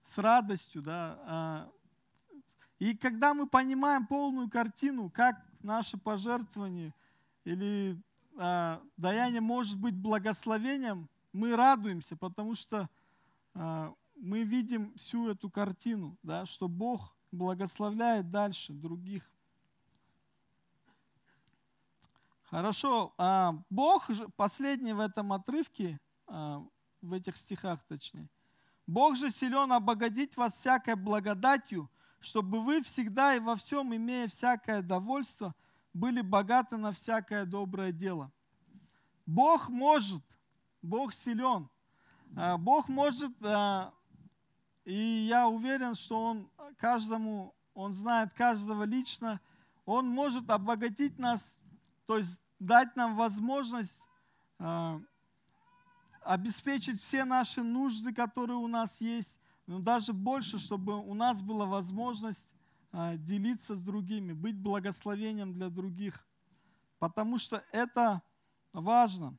с 0.04 0.18
радостью. 0.20 0.82
Да? 0.82 1.70
И 2.80 2.96
когда 2.96 3.34
мы 3.34 3.48
понимаем 3.48 4.08
полную 4.08 4.50
картину, 4.50 5.10
как 5.10 5.46
наше 5.62 5.98
пожертвование 5.98 6.94
или 7.44 8.02
а, 8.38 8.82
даяние 8.98 9.42
может 9.42 9.78
быть 9.78 9.96
благословением, 9.96 11.10
мы 11.32 11.56
радуемся, 11.56 12.18
потому 12.18 12.56
что 12.56 12.90
мы 13.54 14.44
видим 14.44 14.94
всю 14.96 15.30
эту 15.30 15.50
картину, 15.50 16.18
да, 16.24 16.46
что 16.46 16.68
Бог 16.68 17.16
благословляет 17.32 18.32
дальше 18.32 18.74
других. 18.74 19.30
Хорошо, 22.44 23.14
а 23.18 23.56
Бог, 23.70 24.10
же, 24.10 24.28
последний 24.30 24.94
в 24.94 25.00
этом 25.00 25.34
отрывке, 25.34 26.00
в 26.28 27.14
этих 27.14 27.38
стихах 27.38 27.84
точнее, 27.88 28.30
Бог 28.88 29.16
же 29.16 29.30
силен 29.32 29.72
обогатить 29.72 30.36
вас 30.36 30.54
всякой 30.56 30.96
благодатью, 30.96 31.90
чтобы 32.20 32.62
вы 32.62 32.82
всегда 32.82 33.36
и 33.36 33.40
во 33.40 33.56
всем, 33.56 33.96
имея 33.96 34.28
всякое 34.28 34.82
довольство, 34.82 35.56
были 35.94 36.22
богаты 36.22 36.78
на 36.78 36.92
всякое 36.92 37.46
доброе 37.46 37.92
дело. 37.92 38.32
Бог 39.26 39.70
может, 39.70 40.24
Бог 40.82 41.14
силен. 41.14 41.70
А, 42.36 42.58
Бог 42.58 42.88
может 42.88 43.32
а, 43.42 43.94
и 44.90 45.28
я 45.30 45.48
уверен, 45.48 45.94
что 45.94 46.20
Он 46.20 46.50
каждому, 46.78 47.54
Он 47.76 47.94
знает 47.94 48.34
каждого 48.34 48.84
лично, 48.84 49.40
Он 49.86 50.08
может 50.08 50.50
обогатить 50.50 51.20
нас, 51.20 51.60
то 52.08 52.18
есть 52.18 52.42
дать 52.58 52.96
нам 52.96 53.16
возможность 53.16 54.02
э, 54.58 55.00
обеспечить 56.22 57.00
все 57.00 57.24
наши 57.24 57.62
нужды, 57.62 58.14
которые 58.14 58.58
у 58.58 58.68
нас 58.68 59.00
есть, 59.00 59.38
но 59.70 59.78
даже 59.78 60.14
больше, 60.14 60.58
чтобы 60.58 60.98
у 60.98 61.14
нас 61.14 61.44
была 61.44 61.68
возможность 61.68 62.44
а, 62.92 63.18
делиться 63.18 63.76
с 63.76 63.84
другими, 63.84 64.34
быть 64.34 64.58
благословением 64.58 65.54
для 65.54 65.70
других, 65.70 66.28
потому 66.98 67.38
что 67.38 67.64
это 67.72 68.24
важно. 68.74 69.38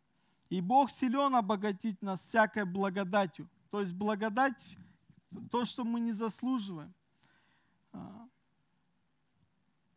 И 0.49 0.61
Бог 0.61 0.93
силен 0.93 1.35
обогатить 1.35 2.01
нас 2.01 2.21
всякой 2.21 2.64
благодатью. 2.64 3.51
То 3.73 3.81
есть 3.81 3.93
благодать, 3.93 4.77
то, 5.51 5.64
что 5.64 5.83
мы 5.83 5.99
не 5.99 6.12
заслуживаем. 6.12 6.95
А, 7.93 8.29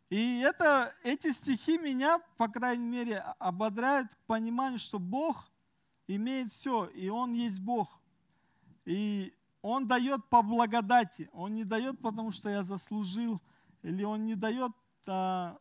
и 0.09 0.39
это, 0.39 0.95
эти 1.03 1.31
стихи 1.31 1.77
меня, 1.77 2.17
по 2.37 2.47
крайней 2.47 2.87
мере, 2.87 3.19
ободряют 3.37 4.15
к 4.15 4.17
пониманию, 4.25 4.79
что 4.79 4.97
Бог 4.97 5.51
имеет 6.07 6.51
все, 6.51 6.87
и 6.87 7.07
Он 7.09 7.33
есть 7.33 7.59
Бог. 7.59 8.01
И 8.85 9.31
Он 9.63 9.87
дает 9.87 10.25
по 10.25 10.41
благодати. 10.41 11.29
Он 11.31 11.55
не 11.55 11.63
дает, 11.63 11.97
потому 12.01 12.33
что 12.33 12.49
я 12.49 12.63
заслужил, 12.63 13.41
или 13.81 14.03
Он 14.03 14.25
не 14.25 14.35
дает 14.35 14.73
а, 15.07 15.57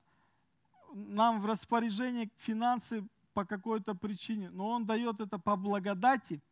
нам 0.93 1.41
в 1.41 1.47
распоряжение 1.47 2.29
финансы 2.37 3.07
по 3.33 3.45
какой-то 3.45 3.95
причине, 3.95 4.51
но 4.51 4.71
Он 4.71 4.85
дает 4.85 5.21
это 5.21 5.39
по 5.39 5.55
благодати. 5.57 6.43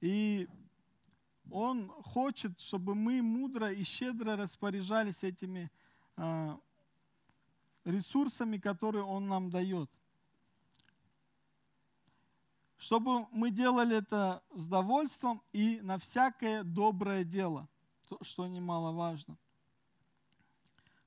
И 0.00 0.48
Он 1.50 1.88
хочет, 1.88 2.60
чтобы 2.60 2.94
мы 2.94 3.20
мудро 3.20 3.72
и 3.72 3.82
щедро 3.82 4.36
распоряжались 4.36 5.24
этими 5.24 5.72
а, 6.16 6.56
ресурсами, 7.84 8.58
которые 8.58 9.02
Он 9.02 9.26
нам 9.26 9.50
дает. 9.50 9.90
Чтобы 12.78 13.26
мы 13.30 13.50
делали 13.50 13.96
это 13.96 14.42
с 14.54 14.66
довольством 14.66 15.42
и 15.52 15.80
на 15.82 15.98
всякое 15.98 16.62
доброе 16.62 17.24
дело, 17.24 17.68
что 18.22 18.46
немаловажно. 18.46 19.36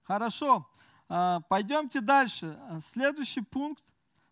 Хорошо, 0.03 0.67
а, 1.07 1.41
пойдемте 1.41 2.01
дальше. 2.01 2.59
Следующий 2.81 3.41
пункт. 3.41 3.83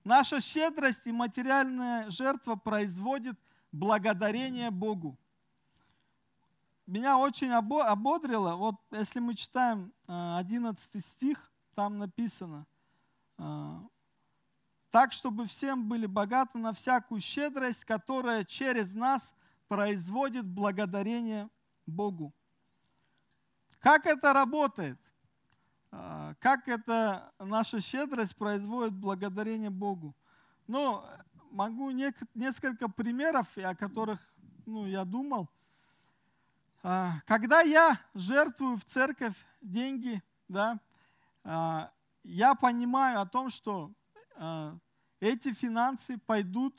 Наша 0.04 0.41
щедрость 0.41 1.06
и 1.06 1.12
материальная 1.12 2.10
жертва 2.10 2.56
производит 2.56 3.38
благодарение 3.71 4.71
Богу. 4.71 5.17
Меня 6.86 7.17
очень 7.17 7.52
ободрило, 7.52 8.56
вот 8.56 8.76
если 8.91 9.19
мы 9.19 9.36
читаем 9.36 9.91
11 10.08 10.95
а, 10.95 11.00
стих, 11.02 11.52
там 11.76 11.97
написано, 11.97 12.65
а, 13.38 13.84
так, 14.98 15.14
чтобы 15.14 15.46
всем 15.46 15.88
были 15.88 16.08
богаты 16.08 16.58
на 16.58 16.74
всякую 16.74 17.22
щедрость, 17.22 17.86
которая 17.86 18.44
через 18.44 18.96
нас 18.96 19.32
производит 19.68 20.44
благодарение 20.44 21.52
Богу. 21.86 22.34
Как 23.78 24.08
это 24.08 24.34
работает? 24.34 24.98
А, 25.92 26.34
как 26.40 26.68
это 26.68 27.32
наша 27.38 27.80
щедрость 27.80 28.36
производит 28.38 28.96
благодарение 28.96 29.70
Богу? 29.70 30.16
Ну, 30.66 31.04
могу 31.52 31.92
несколько 31.92 32.90
примеров, 32.90 33.56
о 33.56 33.76
которых 33.76 34.20
ну, 34.66 34.88
я 34.88 35.06
думал. 35.06 35.48
А, 36.82 37.22
когда 37.28 37.62
я 37.62 38.02
жертвую 38.16 38.78
в 38.78 38.86
церковь 38.86 39.36
деньги, 39.62 40.24
да, 40.48 40.80
а, 41.44 41.92
я 42.24 42.56
понимаю 42.56 43.22
о 43.22 43.28
том, 43.28 43.52
что 43.52 43.92
эти 45.20 45.54
финансы 45.54 46.18
пойдут, 46.18 46.76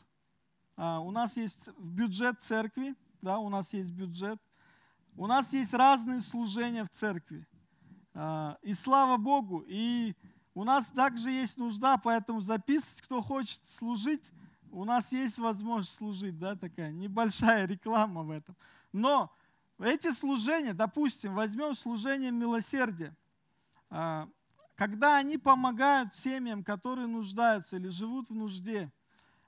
а, 0.77 1.01
у 1.01 1.11
нас 1.11 1.37
есть 1.37 1.68
бюджет 1.79 2.40
церкви, 2.40 2.94
да, 3.20 3.38
у 3.38 3.48
нас 3.48 3.72
есть 3.72 3.90
бюджет, 3.92 4.40
у 5.16 5.27
нас 5.27 5.53
есть 5.53 5.74
разные 5.74 6.20
служения 6.20 6.85
в 6.85 6.90
церкви. 6.90 7.46
И 8.62 8.74
слава 8.74 9.16
Богу, 9.16 9.64
и 9.66 10.14
у 10.55 10.64
нас 10.64 10.87
также 10.87 11.31
есть 11.31 11.57
нужда, 11.57 11.98
поэтому 11.98 12.40
записывать, 12.40 13.01
кто 13.03 13.22
хочет 13.22 13.61
служить, 13.68 14.22
у 14.72 14.85
нас 14.85 15.12
есть 15.12 15.38
возможность 15.38 15.94
служить, 15.96 16.37
да, 16.38 16.57
такая 16.57 16.90
небольшая 16.90 17.66
реклама 17.66 18.22
в 18.22 18.31
этом. 18.31 18.57
Но 18.92 19.33
эти 19.79 20.12
служения, 20.12 20.74
допустим, 20.74 21.35
возьмем 21.35 21.77
служение 21.77 22.33
милосердия 22.33 23.16
когда 24.78 25.16
они 25.16 25.38
помогают 25.38 26.14
семьям, 26.14 26.62
которые 26.62 27.08
нуждаются 27.08 27.76
или 27.76 27.88
живут 27.88 28.30
в 28.30 28.34
нужде, 28.34 28.92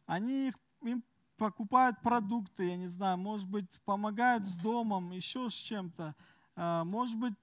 они 0.05 0.49
их, 0.49 0.55
им 0.83 1.05
покупают 1.37 2.01
продукты, 2.03 2.67
я 2.67 2.77
не 2.77 2.89
знаю, 2.89 3.17
может 3.17 3.49
быть, 3.49 3.81
помогают 3.85 4.45
с 4.45 4.57
домом, 4.57 5.13
еще 5.13 5.49
с 5.49 5.53
чем-то, 5.53 6.17
а, 6.57 6.85
может 6.85 7.17
быть, 7.17 7.35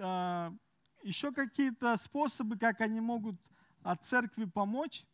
а, 0.00 0.52
еще 1.04 1.30
какие-то 1.30 1.96
способы, 1.98 2.58
как 2.58 2.80
они 2.80 3.00
могут 3.00 3.36
от 3.84 4.04
церкви 4.04 4.46
помочь. 4.46 5.04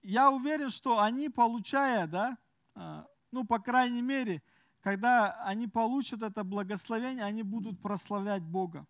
Я 0.00 0.30
уверен, 0.30 0.70
что 0.70 0.98
они, 0.98 1.28
получая, 1.28 2.06
да, 2.06 2.38
а, 2.74 3.06
ну, 3.32 3.44
по 3.44 3.58
крайней 3.58 4.02
мере, 4.02 4.42
когда 4.80 5.44
они 5.44 5.68
получат 5.68 6.22
это 6.22 6.42
благословение, 6.42 7.26
они 7.26 7.42
будут 7.42 7.82
прославлять 7.82 8.42
Бога. 8.42 8.86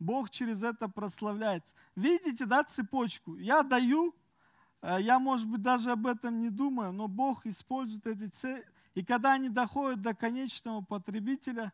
Бог 0.00 0.30
через 0.30 0.62
это 0.62 0.88
прославляется. 0.88 1.72
Видите, 1.94 2.46
да, 2.46 2.64
цепочку? 2.64 3.36
Я 3.36 3.62
даю, 3.62 4.14
э, 4.80 4.96
я, 5.00 5.18
может 5.18 5.46
быть, 5.46 5.62
даже 5.62 5.90
об 5.90 6.06
этом 6.06 6.40
не 6.40 6.48
думаю, 6.48 6.92
но 6.92 7.06
Бог 7.06 7.46
использует 7.46 8.06
эти 8.06 8.26
цели. 8.28 8.66
И 8.94 9.04
когда 9.04 9.34
они 9.34 9.50
доходят 9.50 10.00
до 10.00 10.14
конечного 10.14 10.80
потребителя, 10.80 11.72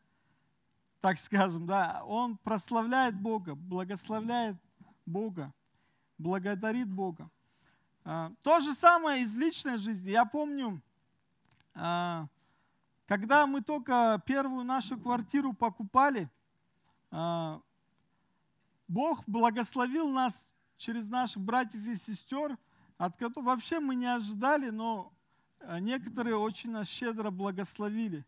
так 1.00 1.18
скажем, 1.18 1.66
да, 1.66 2.02
он 2.04 2.36
прославляет 2.36 3.18
Бога, 3.18 3.54
благословляет 3.54 4.56
Бога, 5.06 5.54
благодарит 6.18 6.90
Бога. 6.90 7.30
А, 8.04 8.32
то 8.42 8.60
же 8.60 8.74
самое 8.74 9.22
из 9.22 9.34
личной 9.36 9.78
жизни. 9.78 10.10
Я 10.10 10.24
помню, 10.24 10.82
а, 11.74 12.26
когда 13.06 13.46
мы 13.46 13.62
только 13.62 14.20
первую 14.26 14.64
нашу 14.64 14.98
квартиру 14.98 15.52
покупали, 15.52 16.28
Бог 18.88 19.22
благословил 19.26 20.08
нас 20.08 20.50
через 20.76 21.08
наших 21.08 21.42
братьев 21.42 21.84
и 21.86 21.96
сестер, 21.96 22.56
от 22.98 23.16
которых 23.16 23.46
вообще 23.46 23.80
мы 23.80 23.94
не 23.94 24.06
ожидали, 24.06 24.70
но 24.70 25.12
э, 25.60 25.78
некоторые 25.80 26.36
очень 26.36 26.70
нас 26.70 26.88
щедро 26.88 27.30
благословили 27.30 28.24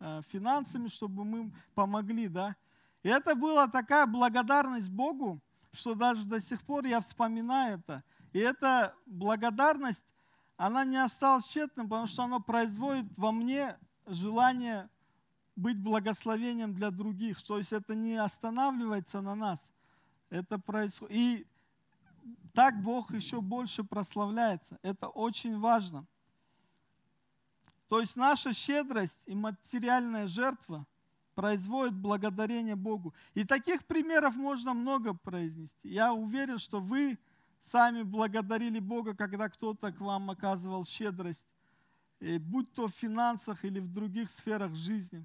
э, 0.00 0.22
финансами, 0.28 0.88
чтобы 0.88 1.24
мы 1.24 1.52
помогли, 1.74 2.28
да. 2.28 2.56
И 3.02 3.08
это 3.08 3.34
была 3.34 3.68
такая 3.68 4.06
благодарность 4.06 4.90
Богу, 4.90 5.40
что 5.72 5.94
даже 5.94 6.24
до 6.24 6.40
сих 6.40 6.62
пор 6.62 6.86
я 6.86 7.00
вспоминаю 7.00 7.78
это. 7.78 8.02
И 8.32 8.38
эта 8.38 8.94
благодарность, 9.06 10.04
она 10.56 10.84
не 10.84 10.96
осталась 10.96 11.46
тщетным, 11.46 11.88
потому 11.88 12.06
что 12.06 12.24
она 12.24 12.40
производит 12.40 13.16
во 13.16 13.32
мне 13.32 13.76
желание 14.06 14.88
быть 15.56 15.78
благословением 15.78 16.74
для 16.74 16.90
других. 16.90 17.42
То 17.42 17.58
есть 17.58 17.72
это 17.72 17.94
не 17.94 18.16
останавливается 18.16 19.20
на 19.20 19.34
нас, 19.34 19.72
это 20.30 20.58
происходит. 20.58 21.16
И 21.16 21.46
так 22.52 22.82
Бог 22.82 23.12
еще 23.12 23.40
больше 23.40 23.84
прославляется. 23.84 24.78
Это 24.82 25.08
очень 25.08 25.58
важно. 25.58 26.06
То 27.88 28.00
есть 28.00 28.16
наша 28.16 28.52
щедрость 28.52 29.22
и 29.26 29.34
материальная 29.34 30.26
жертва 30.26 30.86
производит 31.34 31.94
благодарение 31.94 32.76
Богу. 32.76 33.14
И 33.34 33.44
таких 33.44 33.86
примеров 33.86 34.34
можно 34.34 34.74
много 34.74 35.14
произнести. 35.14 35.88
Я 35.88 36.12
уверен, 36.12 36.58
что 36.58 36.80
вы 36.80 37.18
сами 37.60 38.02
благодарили 38.02 38.80
Бога, 38.80 39.14
когда 39.14 39.48
кто-то 39.48 39.92
к 39.92 40.00
вам 40.00 40.30
оказывал 40.30 40.84
щедрость, 40.84 41.46
будь 42.20 42.72
то 42.72 42.88
в 42.88 42.90
финансах 42.90 43.64
или 43.64 43.80
в 43.80 43.92
других 43.92 44.30
сферах 44.30 44.74
жизни. 44.74 45.24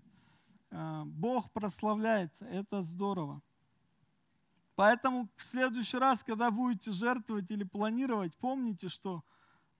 А, 0.69 1.03
Бог 1.05 1.51
прославляется, 1.51 2.45
это 2.45 2.81
здорово. 2.83 3.41
Поэтому 4.75 5.29
в 5.35 5.43
следующий 5.43 5.97
раз, 5.97 6.23
когда 6.23 6.49
будете 6.49 6.91
жертвовать 6.91 7.51
или 7.51 7.63
планировать, 7.63 8.35
помните, 8.37 8.89
что 8.89 9.23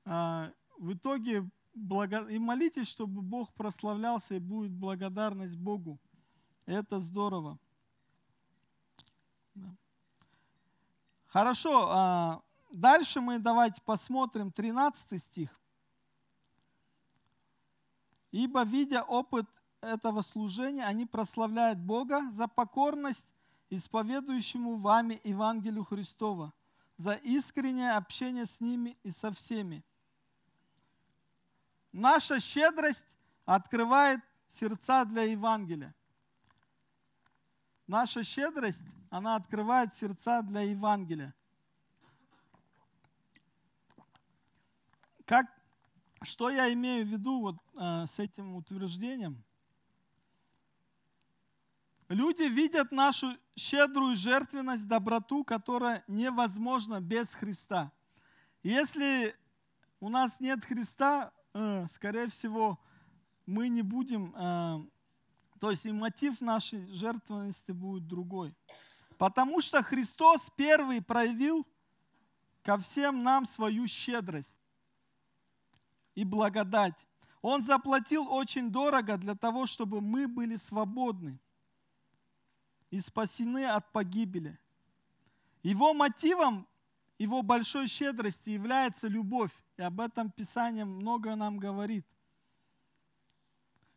э, 0.05 0.51
в 0.77 0.93
итоге 0.93 1.49
благо... 1.73 2.27
и 2.27 2.37
молитесь, 2.37 2.87
чтобы 2.87 3.21
Бог 3.21 3.53
прославлялся 3.53 4.35
и 4.35 4.39
будет 4.39 4.71
благодарность 4.71 5.57
Богу. 5.57 5.99
Это 6.65 6.99
здорово. 6.99 7.57
Да. 9.55 9.75
Хорошо, 11.27 11.87
а 11.89 12.41
дальше 12.71 13.19
мы 13.19 13.39
давайте 13.39 13.81
посмотрим 13.81 14.51
13 14.51 15.21
стих. 15.21 15.59
Ибо, 18.31 18.63
видя 18.63 19.03
опыт 19.03 19.47
этого 19.81 20.21
служения, 20.21 20.85
они 20.85 21.05
прославляют 21.05 21.79
Бога 21.79 22.29
за 22.29 22.47
покорность 22.47 23.27
исповедующему 23.75 24.77
вами 24.77 25.19
Евангелию 25.23 25.83
Христова, 25.83 26.53
за 26.97 27.13
искреннее 27.15 27.91
общение 27.91 28.45
с 28.45 28.61
ними 28.61 28.97
и 29.03 29.11
со 29.11 29.31
всеми. 29.31 29.83
Наша 31.91 32.39
щедрость 32.39 33.05
открывает 33.45 34.21
сердца 34.47 35.05
для 35.05 35.23
Евангелия. 35.23 35.93
наша 37.87 38.23
щедрость, 38.23 38.83
она 39.09 39.35
открывает 39.35 39.93
сердца 39.93 40.41
для 40.41 40.61
Евангелия. 40.61 41.35
Как, 45.25 45.45
что 46.21 46.49
я 46.49 46.71
имею 46.73 47.05
в 47.05 47.09
виду 47.09 47.41
вот, 47.41 47.55
э, 47.75 48.05
с 48.07 48.19
этим 48.19 48.55
утверждением? 48.55 49.43
Люди 52.13 52.43
видят 52.43 52.91
нашу 52.91 53.35
щедрую 53.55 54.15
жертвенность, 54.15 54.87
доброту, 54.87 55.43
которая 55.43 56.03
невозможна 56.07 57.01
без 57.01 57.33
Христа. 57.33 57.91
Если 58.61 59.35
у 59.99 60.09
нас 60.09 60.39
нет 60.39 60.63
Христа, 60.63 61.31
э, 61.55 61.87
скорее 61.89 62.27
всего, 62.27 62.79
мы 63.47 63.67
не 63.67 63.81
будем, 63.81 64.31
э, 64.35 64.85
то 65.59 65.71
есть 65.71 65.87
и 65.87 65.91
мотив 65.91 66.39
нашей 66.39 66.85
жертвенности 66.93 67.71
будет 67.71 68.05
другой. 68.05 68.55
Потому 69.17 69.59
что 69.61 69.81
Христос 69.81 70.51
первый 70.55 71.01
проявил 71.01 71.65
ко 72.61 72.77
всем 72.77 73.23
нам 73.23 73.47
свою 73.47 73.87
щедрость 73.87 74.55
и 76.13 76.23
благодать. 76.23 77.07
Он 77.41 77.63
заплатил 77.63 78.31
очень 78.31 78.69
дорого 78.69 79.17
для 79.17 79.33
того, 79.33 79.65
чтобы 79.65 79.99
мы 79.99 80.27
были 80.27 80.57
свободны 80.57 81.39
и 82.93 82.99
спасены 82.99 83.65
от 83.65 83.91
погибели. 83.91 84.55
Его 85.63 85.95
мотивом, 85.95 86.67
его 87.17 87.41
большой 87.41 87.87
щедрости 87.87 88.51
является 88.51 89.07
любовь. 89.07 89.51
И 89.77 89.81
об 89.81 89.99
этом 89.99 90.29
Писание 90.29 90.85
много 90.85 91.35
нам 91.35 91.57
говорит. 91.57 92.05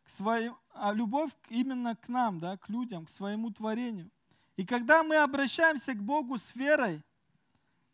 К 0.03 0.09
своим, 0.09 0.57
а 0.73 0.93
любовь 0.93 1.29
именно 1.49 1.95
к 1.95 2.07
нам, 2.07 2.39
да, 2.39 2.57
к 2.57 2.69
людям, 2.69 3.05
к 3.05 3.11
своему 3.11 3.51
творению. 3.51 4.09
И 4.55 4.65
когда 4.65 5.03
мы 5.03 5.17
обращаемся 5.17 5.93
к 5.93 6.01
Богу 6.01 6.39
с 6.39 6.55
верой 6.55 7.03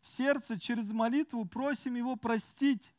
в 0.00 0.08
сердце 0.08 0.58
через 0.58 0.90
молитву, 0.90 1.44
просим 1.44 1.96
Его 1.96 2.16
простить 2.16 2.90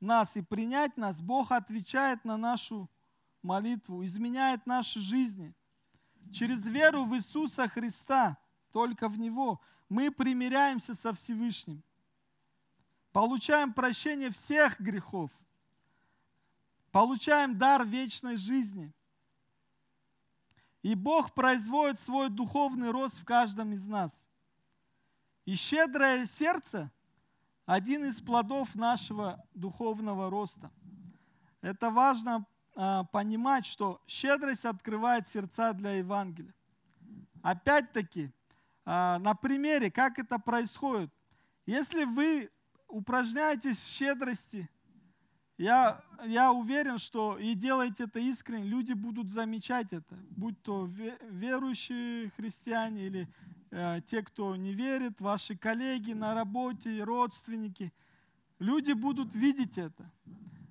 нас 0.00 0.34
и 0.38 0.40
принять 0.40 0.96
нас, 0.96 1.20
Бог 1.20 1.52
отвечает 1.52 2.24
на 2.24 2.38
нашу 2.38 2.88
молитву, 3.42 4.02
изменяет 4.06 4.64
наши 4.64 5.00
жизни. 5.00 5.54
Через 6.32 6.66
веру 6.66 7.04
в 7.04 7.14
Иисуса 7.14 7.68
Христа, 7.68 8.36
только 8.72 9.08
в 9.08 9.18
Него, 9.18 9.60
мы 9.88 10.10
примиряемся 10.10 10.94
со 10.94 11.12
Всевышним, 11.12 11.82
получаем 13.12 13.72
прощение 13.72 14.30
всех 14.30 14.80
грехов, 14.80 15.30
получаем 16.90 17.56
дар 17.56 17.84
вечной 17.84 18.36
жизни. 18.36 18.92
И 20.82 20.94
Бог 20.94 21.32
производит 21.32 21.98
свой 22.00 22.28
духовный 22.28 22.90
рост 22.90 23.18
в 23.18 23.24
каждом 23.24 23.72
из 23.72 23.86
нас. 23.86 24.28
И 25.44 25.54
щедрое 25.54 26.26
сердце– 26.26 26.90
один 27.66 28.04
из 28.04 28.20
плодов 28.20 28.74
нашего 28.74 29.42
духовного 29.54 30.28
роста. 30.28 30.70
Это 31.62 31.90
важно 31.90 32.46
понимать, 33.12 33.66
что 33.66 34.00
щедрость 34.06 34.64
открывает 34.64 35.28
сердца 35.28 35.72
для 35.72 35.92
Евангелия. 35.92 36.54
Опять-таки, 37.42 38.30
а, 38.84 39.18
на 39.18 39.34
примере, 39.34 39.90
как 39.90 40.18
это 40.18 40.38
происходит. 40.38 41.10
Если 41.66 42.04
вы 42.04 42.50
упражняетесь 42.88 43.78
в 43.78 43.86
щедрости, 43.86 44.68
я, 45.56 46.02
я 46.24 46.52
уверен, 46.52 46.98
что 46.98 47.38
и 47.38 47.54
делаете 47.54 48.04
это 48.04 48.18
искренне, 48.18 48.68
люди 48.68 48.92
будут 48.92 49.28
замечать 49.28 49.92
это, 49.92 50.16
будь 50.30 50.60
то 50.62 50.86
верующие 51.30 52.30
христиане 52.30 53.06
или 53.06 53.28
Э, 53.76 54.00
те, 54.06 54.22
кто 54.22 54.54
не 54.54 54.72
верит, 54.72 55.20
ваши 55.20 55.56
коллеги 55.56 56.12
на 56.12 56.32
работе, 56.32 57.02
родственники. 57.02 57.92
Люди 58.60 58.92
будут 58.92 59.34
видеть 59.34 59.78
это. 59.78 60.08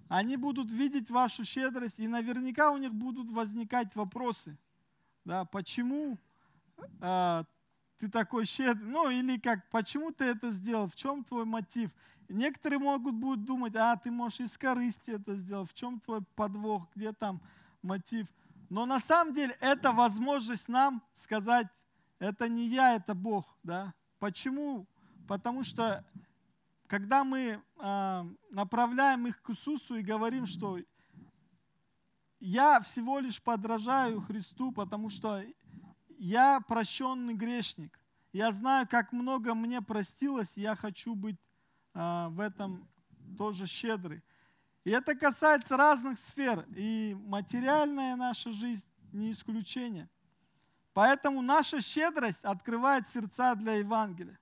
Они 0.10 0.38
будут 0.38 0.72
видеть 0.72 1.10
вашу 1.10 1.44
щедрость, 1.44 2.00
и 2.00 2.08
наверняка 2.08 2.72
у 2.72 2.78
них 2.78 2.94
будут 2.94 3.30
возникать 3.30 3.96
вопросы. 3.96 4.58
Да, 5.26 5.46
почему 5.46 6.18
э, 7.02 7.44
ты 7.98 8.10
такой 8.10 8.46
щедрый? 8.46 8.90
Ну, 8.90 9.10
или 9.10 9.40
как, 9.40 9.70
почему 9.70 10.12
ты 10.12 10.26
это 10.26 10.52
сделал? 10.52 10.88
В 10.88 10.96
чем 10.96 11.24
твой 11.24 11.46
мотив? 11.46 11.90
Некоторые 12.30 12.80
могут 12.80 13.16
будут 13.16 13.46
думать, 13.46 13.76
а 13.76 13.96
ты 13.96 14.12
можешь 14.12 14.42
из 14.42 14.58
корысти 14.58 15.12
это 15.12 15.36
сделать. 15.36 15.70
В 15.70 15.74
чем 15.74 16.00
твой 16.00 16.22
подвох? 16.36 16.88
Где 16.96 17.14
там 17.14 17.42
мотив? 17.82 18.28
Но 18.70 18.86
на 18.86 19.00
самом 19.00 19.34
деле 19.34 19.56
это 19.60 19.92
возможность 19.92 20.68
нам 20.68 21.02
сказать, 21.14 21.68
это 22.20 22.48
не 22.48 22.68
я, 22.68 22.96
это 22.96 23.14
Бог. 23.14 23.46
Да? 23.64 23.94
Почему? 24.20 24.88
Потому 25.28 25.64
что 25.64 26.04
когда 26.94 27.24
мы 27.24 27.60
э, 27.80 28.24
направляем 28.52 29.26
их 29.26 29.42
к 29.42 29.50
Иисусу 29.50 29.96
и 29.96 30.04
говорим, 30.04 30.46
что 30.46 30.78
я 32.40 32.80
всего 32.82 33.18
лишь 33.18 33.42
подражаю 33.42 34.22
Христу, 34.22 34.72
потому 34.72 35.10
что 35.10 35.44
я 36.20 36.60
прощенный 36.60 37.34
грешник. 37.34 38.00
Я 38.32 38.52
знаю, 38.52 38.88
как 38.88 39.12
много 39.12 39.56
мне 39.56 39.82
простилось, 39.82 40.56
и 40.56 40.62
я 40.62 40.76
хочу 40.76 41.16
быть 41.16 41.40
э, 41.96 42.28
в 42.30 42.40
этом 42.40 42.88
тоже 43.40 43.66
щедрый. 43.66 44.22
И 44.84 44.92
это 44.92 45.16
касается 45.16 45.78
разных 45.78 46.20
сфер, 46.20 46.64
и 46.76 47.18
материальная 47.22 48.16
наша 48.16 48.54
жизнь 48.54 48.88
не 49.12 49.32
исключение. 49.32 50.08
Поэтому 50.94 51.42
наша 51.42 51.82
щедрость 51.82 52.44
открывает 52.44 53.08
сердца 53.08 53.56
для 53.56 53.78
Евангелия. 53.78 54.40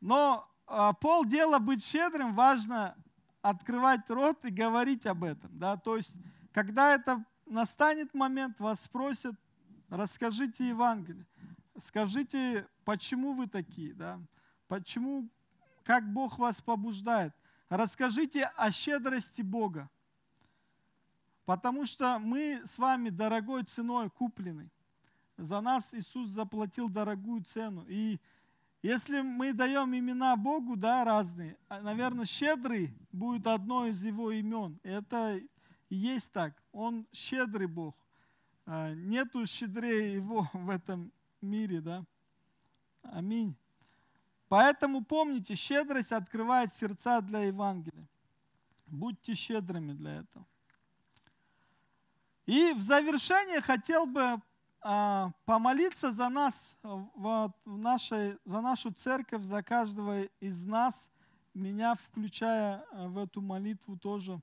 Но 0.00 0.48
а, 0.66 0.92
полдела 0.92 1.58
быть 1.58 1.84
щедрым 1.84 2.34
важно 2.34 2.96
открывать 3.42 4.08
рот 4.08 4.44
и 4.44 4.50
говорить 4.50 5.06
об 5.06 5.24
этом. 5.24 5.50
Да? 5.58 5.76
То 5.76 5.96
есть, 5.96 6.16
когда 6.52 6.94
это 6.94 7.24
настанет 7.46 8.14
момент, 8.14 8.58
вас 8.60 8.80
спросят, 8.82 9.34
расскажите 9.90 10.68
Евангелие. 10.68 11.26
Скажите, 11.76 12.66
почему 12.84 13.34
вы 13.34 13.46
такие, 13.46 13.92
да? 13.94 14.20
почему, 14.68 15.28
как 15.84 16.10
Бог 16.12 16.38
вас 16.38 16.60
побуждает. 16.62 17.34
Расскажите 17.68 18.44
о 18.56 18.70
щедрости 18.70 19.42
Бога. 19.42 19.90
Потому 21.44 21.84
что 21.84 22.18
мы 22.18 22.62
с 22.64 22.78
вами 22.78 23.10
дорогой 23.10 23.64
ценой 23.64 24.10
куплены. 24.10 24.70
За 25.36 25.60
нас 25.60 25.92
Иисус 25.92 26.30
заплатил 26.30 26.88
дорогую 26.88 27.42
цену. 27.44 27.84
И 27.88 28.18
если 28.84 29.22
мы 29.22 29.54
даем 29.54 29.96
имена 29.96 30.36
Богу, 30.36 30.76
да, 30.76 31.06
разные, 31.06 31.56
а, 31.68 31.80
наверное, 31.80 32.26
щедрый 32.26 32.94
будет 33.12 33.46
одно 33.46 33.86
из 33.86 34.04
его 34.04 34.30
имен. 34.30 34.78
Это 34.82 35.40
и 35.88 35.96
есть 35.96 36.30
так. 36.32 36.62
Он 36.70 37.06
щедрый 37.10 37.66
Бог. 37.66 37.96
А, 38.66 38.92
нету 38.92 39.46
щедрее 39.46 40.12
его 40.12 40.50
в 40.52 40.68
этом 40.68 41.10
мире, 41.40 41.80
да. 41.80 42.04
Аминь. 43.04 43.56
Поэтому 44.48 45.02
помните, 45.02 45.54
щедрость 45.54 46.12
открывает 46.12 46.70
сердца 46.74 47.22
для 47.22 47.38
Евангелия. 47.44 48.06
Будьте 48.86 49.32
щедрыми 49.32 49.94
для 49.94 50.16
этого. 50.16 50.44
И 52.44 52.74
в 52.74 52.82
завершение 52.82 53.62
хотел 53.62 54.04
бы 54.04 54.42
помолиться 55.46 56.12
за 56.12 56.28
нас, 56.28 56.76
вот, 56.82 57.52
в 57.64 57.78
нашей, 57.78 58.36
за 58.44 58.60
нашу 58.60 58.92
церковь, 58.92 59.42
за 59.42 59.62
каждого 59.62 60.24
из 60.40 60.66
нас, 60.66 61.10
меня 61.54 61.94
включая 61.94 62.84
а, 62.92 63.08
в 63.08 63.16
эту 63.16 63.40
молитву 63.40 63.96
тоже. 63.96 64.38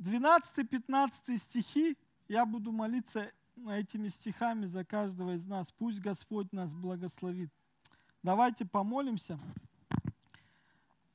12-15 0.00 1.38
стихи, 1.38 1.96
я 2.28 2.44
буду 2.44 2.72
молиться 2.72 3.32
этими 3.68 4.08
стихами 4.08 4.66
за 4.66 4.84
каждого 4.84 5.34
из 5.34 5.46
нас. 5.46 5.72
Пусть 5.72 6.00
Господь 6.00 6.52
нас 6.52 6.74
благословит. 6.74 7.50
Давайте 8.22 8.66
помолимся. 8.66 9.38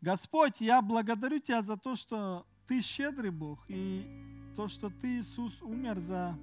Господь, 0.02 0.60
я 0.60 0.82
благодарю 0.82 1.40
Тебя 1.40 1.62
за 1.62 1.78
то, 1.78 1.96
что 1.96 2.48
Ты 2.66 2.82
щедрый 2.82 3.32
Бог, 3.32 3.64
и 3.68 4.08
то, 4.56 4.68
что 4.70 4.90
Ты, 4.90 5.20
Иисус, 5.20 5.62
умер 5.62 6.00
за 6.00 6.36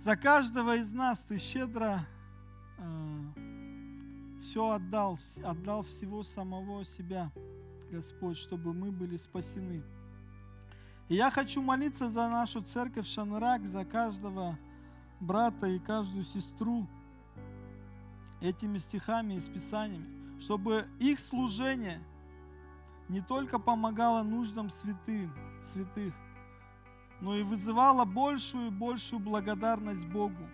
за 0.00 0.16
каждого 0.16 0.76
из 0.76 0.92
нас 0.92 1.20
Ты 1.20 1.38
щедро 1.38 2.06
э, 2.78 4.40
все 4.42 4.70
отдал, 4.70 5.18
отдал 5.44 5.82
всего 5.82 6.22
самого 6.22 6.84
себя, 6.84 7.30
Господь, 7.90 8.38
чтобы 8.38 8.72
мы 8.72 8.90
были 8.90 9.16
спасены. 9.16 9.82
И 11.08 11.16
я 11.16 11.30
хочу 11.30 11.60
молиться 11.60 12.08
за 12.08 12.28
нашу 12.28 12.62
церковь 12.62 13.06
Шанрак, 13.06 13.66
за 13.66 13.84
каждого 13.84 14.58
брата 15.20 15.66
и 15.66 15.78
каждую 15.78 16.24
сестру 16.24 16.86
этими 18.40 18.78
стихами 18.78 19.34
и 19.34 19.40
списаниями, 19.40 20.40
чтобы 20.40 20.88
их 20.98 21.18
служение 21.18 22.00
не 23.08 23.20
только 23.20 23.58
помогало 23.58 24.22
нуждам 24.22 24.70
святым, 24.70 25.34
святых, 25.62 26.14
но 27.20 27.36
и 27.36 27.42
вызывало 27.42 28.04
большую 28.04 28.68
и 28.68 28.70
большую 28.70 29.20
благодарность 29.20 30.06
Богу, 30.06 30.48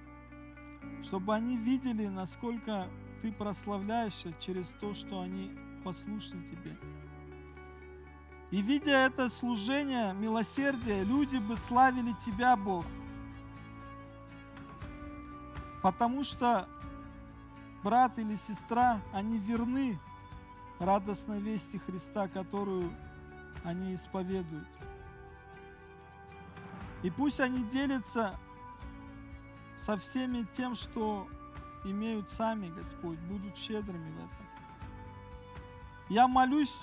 чтобы 1.05 1.35
они 1.35 1.57
видели, 1.57 2.07
насколько 2.07 2.89
ты 3.23 3.33
прославляешься 3.33 4.33
через 4.41 4.69
то, 4.81 4.95
что 4.95 5.21
они 5.21 5.53
послушны 5.85 6.43
тебе. 6.51 6.77
И 8.51 8.63
видя 8.63 9.07
это 9.07 9.29
служение, 9.29 10.15
милосердие, 10.15 11.03
люди 11.05 11.37
бы 11.37 11.57
славили 11.57 12.15
Тебя, 12.25 12.57
Бог. 12.57 12.85
Потому 15.83 16.23
что 16.23 16.69
брат 17.83 18.19
или 18.19 18.37
сестра, 18.37 19.01
они 19.13 19.39
верны 19.39 19.99
радостной 20.79 21.41
вести 21.41 21.79
Христа, 21.79 22.29
которую 22.29 22.93
они 23.65 23.95
исповедуют. 23.95 24.69
И 27.03 27.11
пусть 27.11 27.41
они 27.41 27.65
делятся 27.65 28.39
со 29.79 29.97
всеми 29.97 30.47
тем, 30.57 30.75
что 30.75 31.29
имеют 31.85 32.29
сами, 32.31 32.69
Господь, 32.69 33.19
будут 33.21 33.57
щедрыми 33.57 34.11
в 34.13 34.19
этом. 34.19 34.47
Я 36.09 36.29
молюсь, 36.29 36.75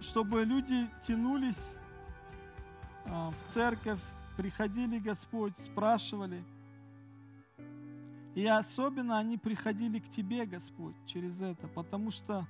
чтобы 0.00 0.44
люди 0.44 0.88
тянулись 1.06 1.72
а, 3.06 3.30
в 3.30 3.52
церковь, 3.52 4.00
приходили, 4.36 4.98
Господь, 4.98 5.58
спрашивали. 5.58 6.44
И 8.34 8.46
особенно 8.46 9.18
они 9.18 9.36
приходили 9.36 9.98
к 9.98 10.08
Тебе, 10.08 10.46
Господь, 10.46 10.96
через 11.06 11.40
это, 11.40 11.68
потому 11.68 12.10
что 12.10 12.46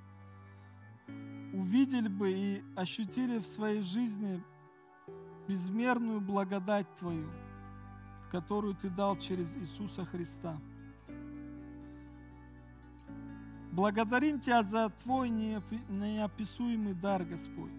увидели 1.53 2.09
бы 2.09 2.33
и 2.33 2.65
ощутили 2.77 3.39
в 3.39 3.47
своей 3.47 3.83
жизни 3.83 4.43
безмерную 5.53 6.19
благодать 6.23 6.87
Твою, 6.99 7.31
которую 8.31 8.75
Ты 8.75 8.89
дал 8.89 9.19
через 9.19 9.55
Иисуса 9.57 10.07
Христа. 10.07 10.59
Благодарим 13.71 14.41
Тебя 14.41 14.63
за 14.63 14.89
Твой 15.03 15.29
неописуемый 15.29 16.95
дар, 16.95 17.25
Господь. 17.25 17.71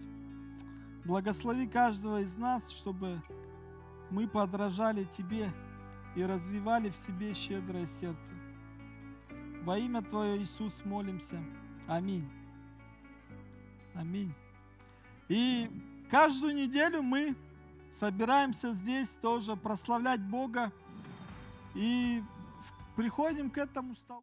Благослови 1.04 1.66
каждого 1.66 2.20
из 2.20 2.36
нас, 2.36 2.70
чтобы 2.70 3.20
мы 4.08 4.28
подражали 4.28 5.08
Тебе 5.16 5.52
и 6.14 6.22
развивали 6.22 6.90
в 6.90 6.96
себе 6.96 7.34
щедрое 7.34 7.86
сердце. 7.86 8.34
Во 9.64 9.76
имя 9.76 10.00
Твое, 10.02 10.40
Иисус, 10.40 10.84
молимся. 10.84 11.42
Аминь. 11.88 12.30
Аминь. 13.94 14.32
И 15.28 15.68
каждую 16.08 16.54
неделю 16.54 17.02
мы 17.02 17.34
собираемся 17.98 18.72
здесь 18.72 19.08
тоже 19.20 19.56
прославлять 19.56 20.20
Бога 20.20 20.72
и 21.74 22.22
приходим 22.96 23.50
к 23.50 23.58
этому 23.58 23.96
столу. 23.96 24.22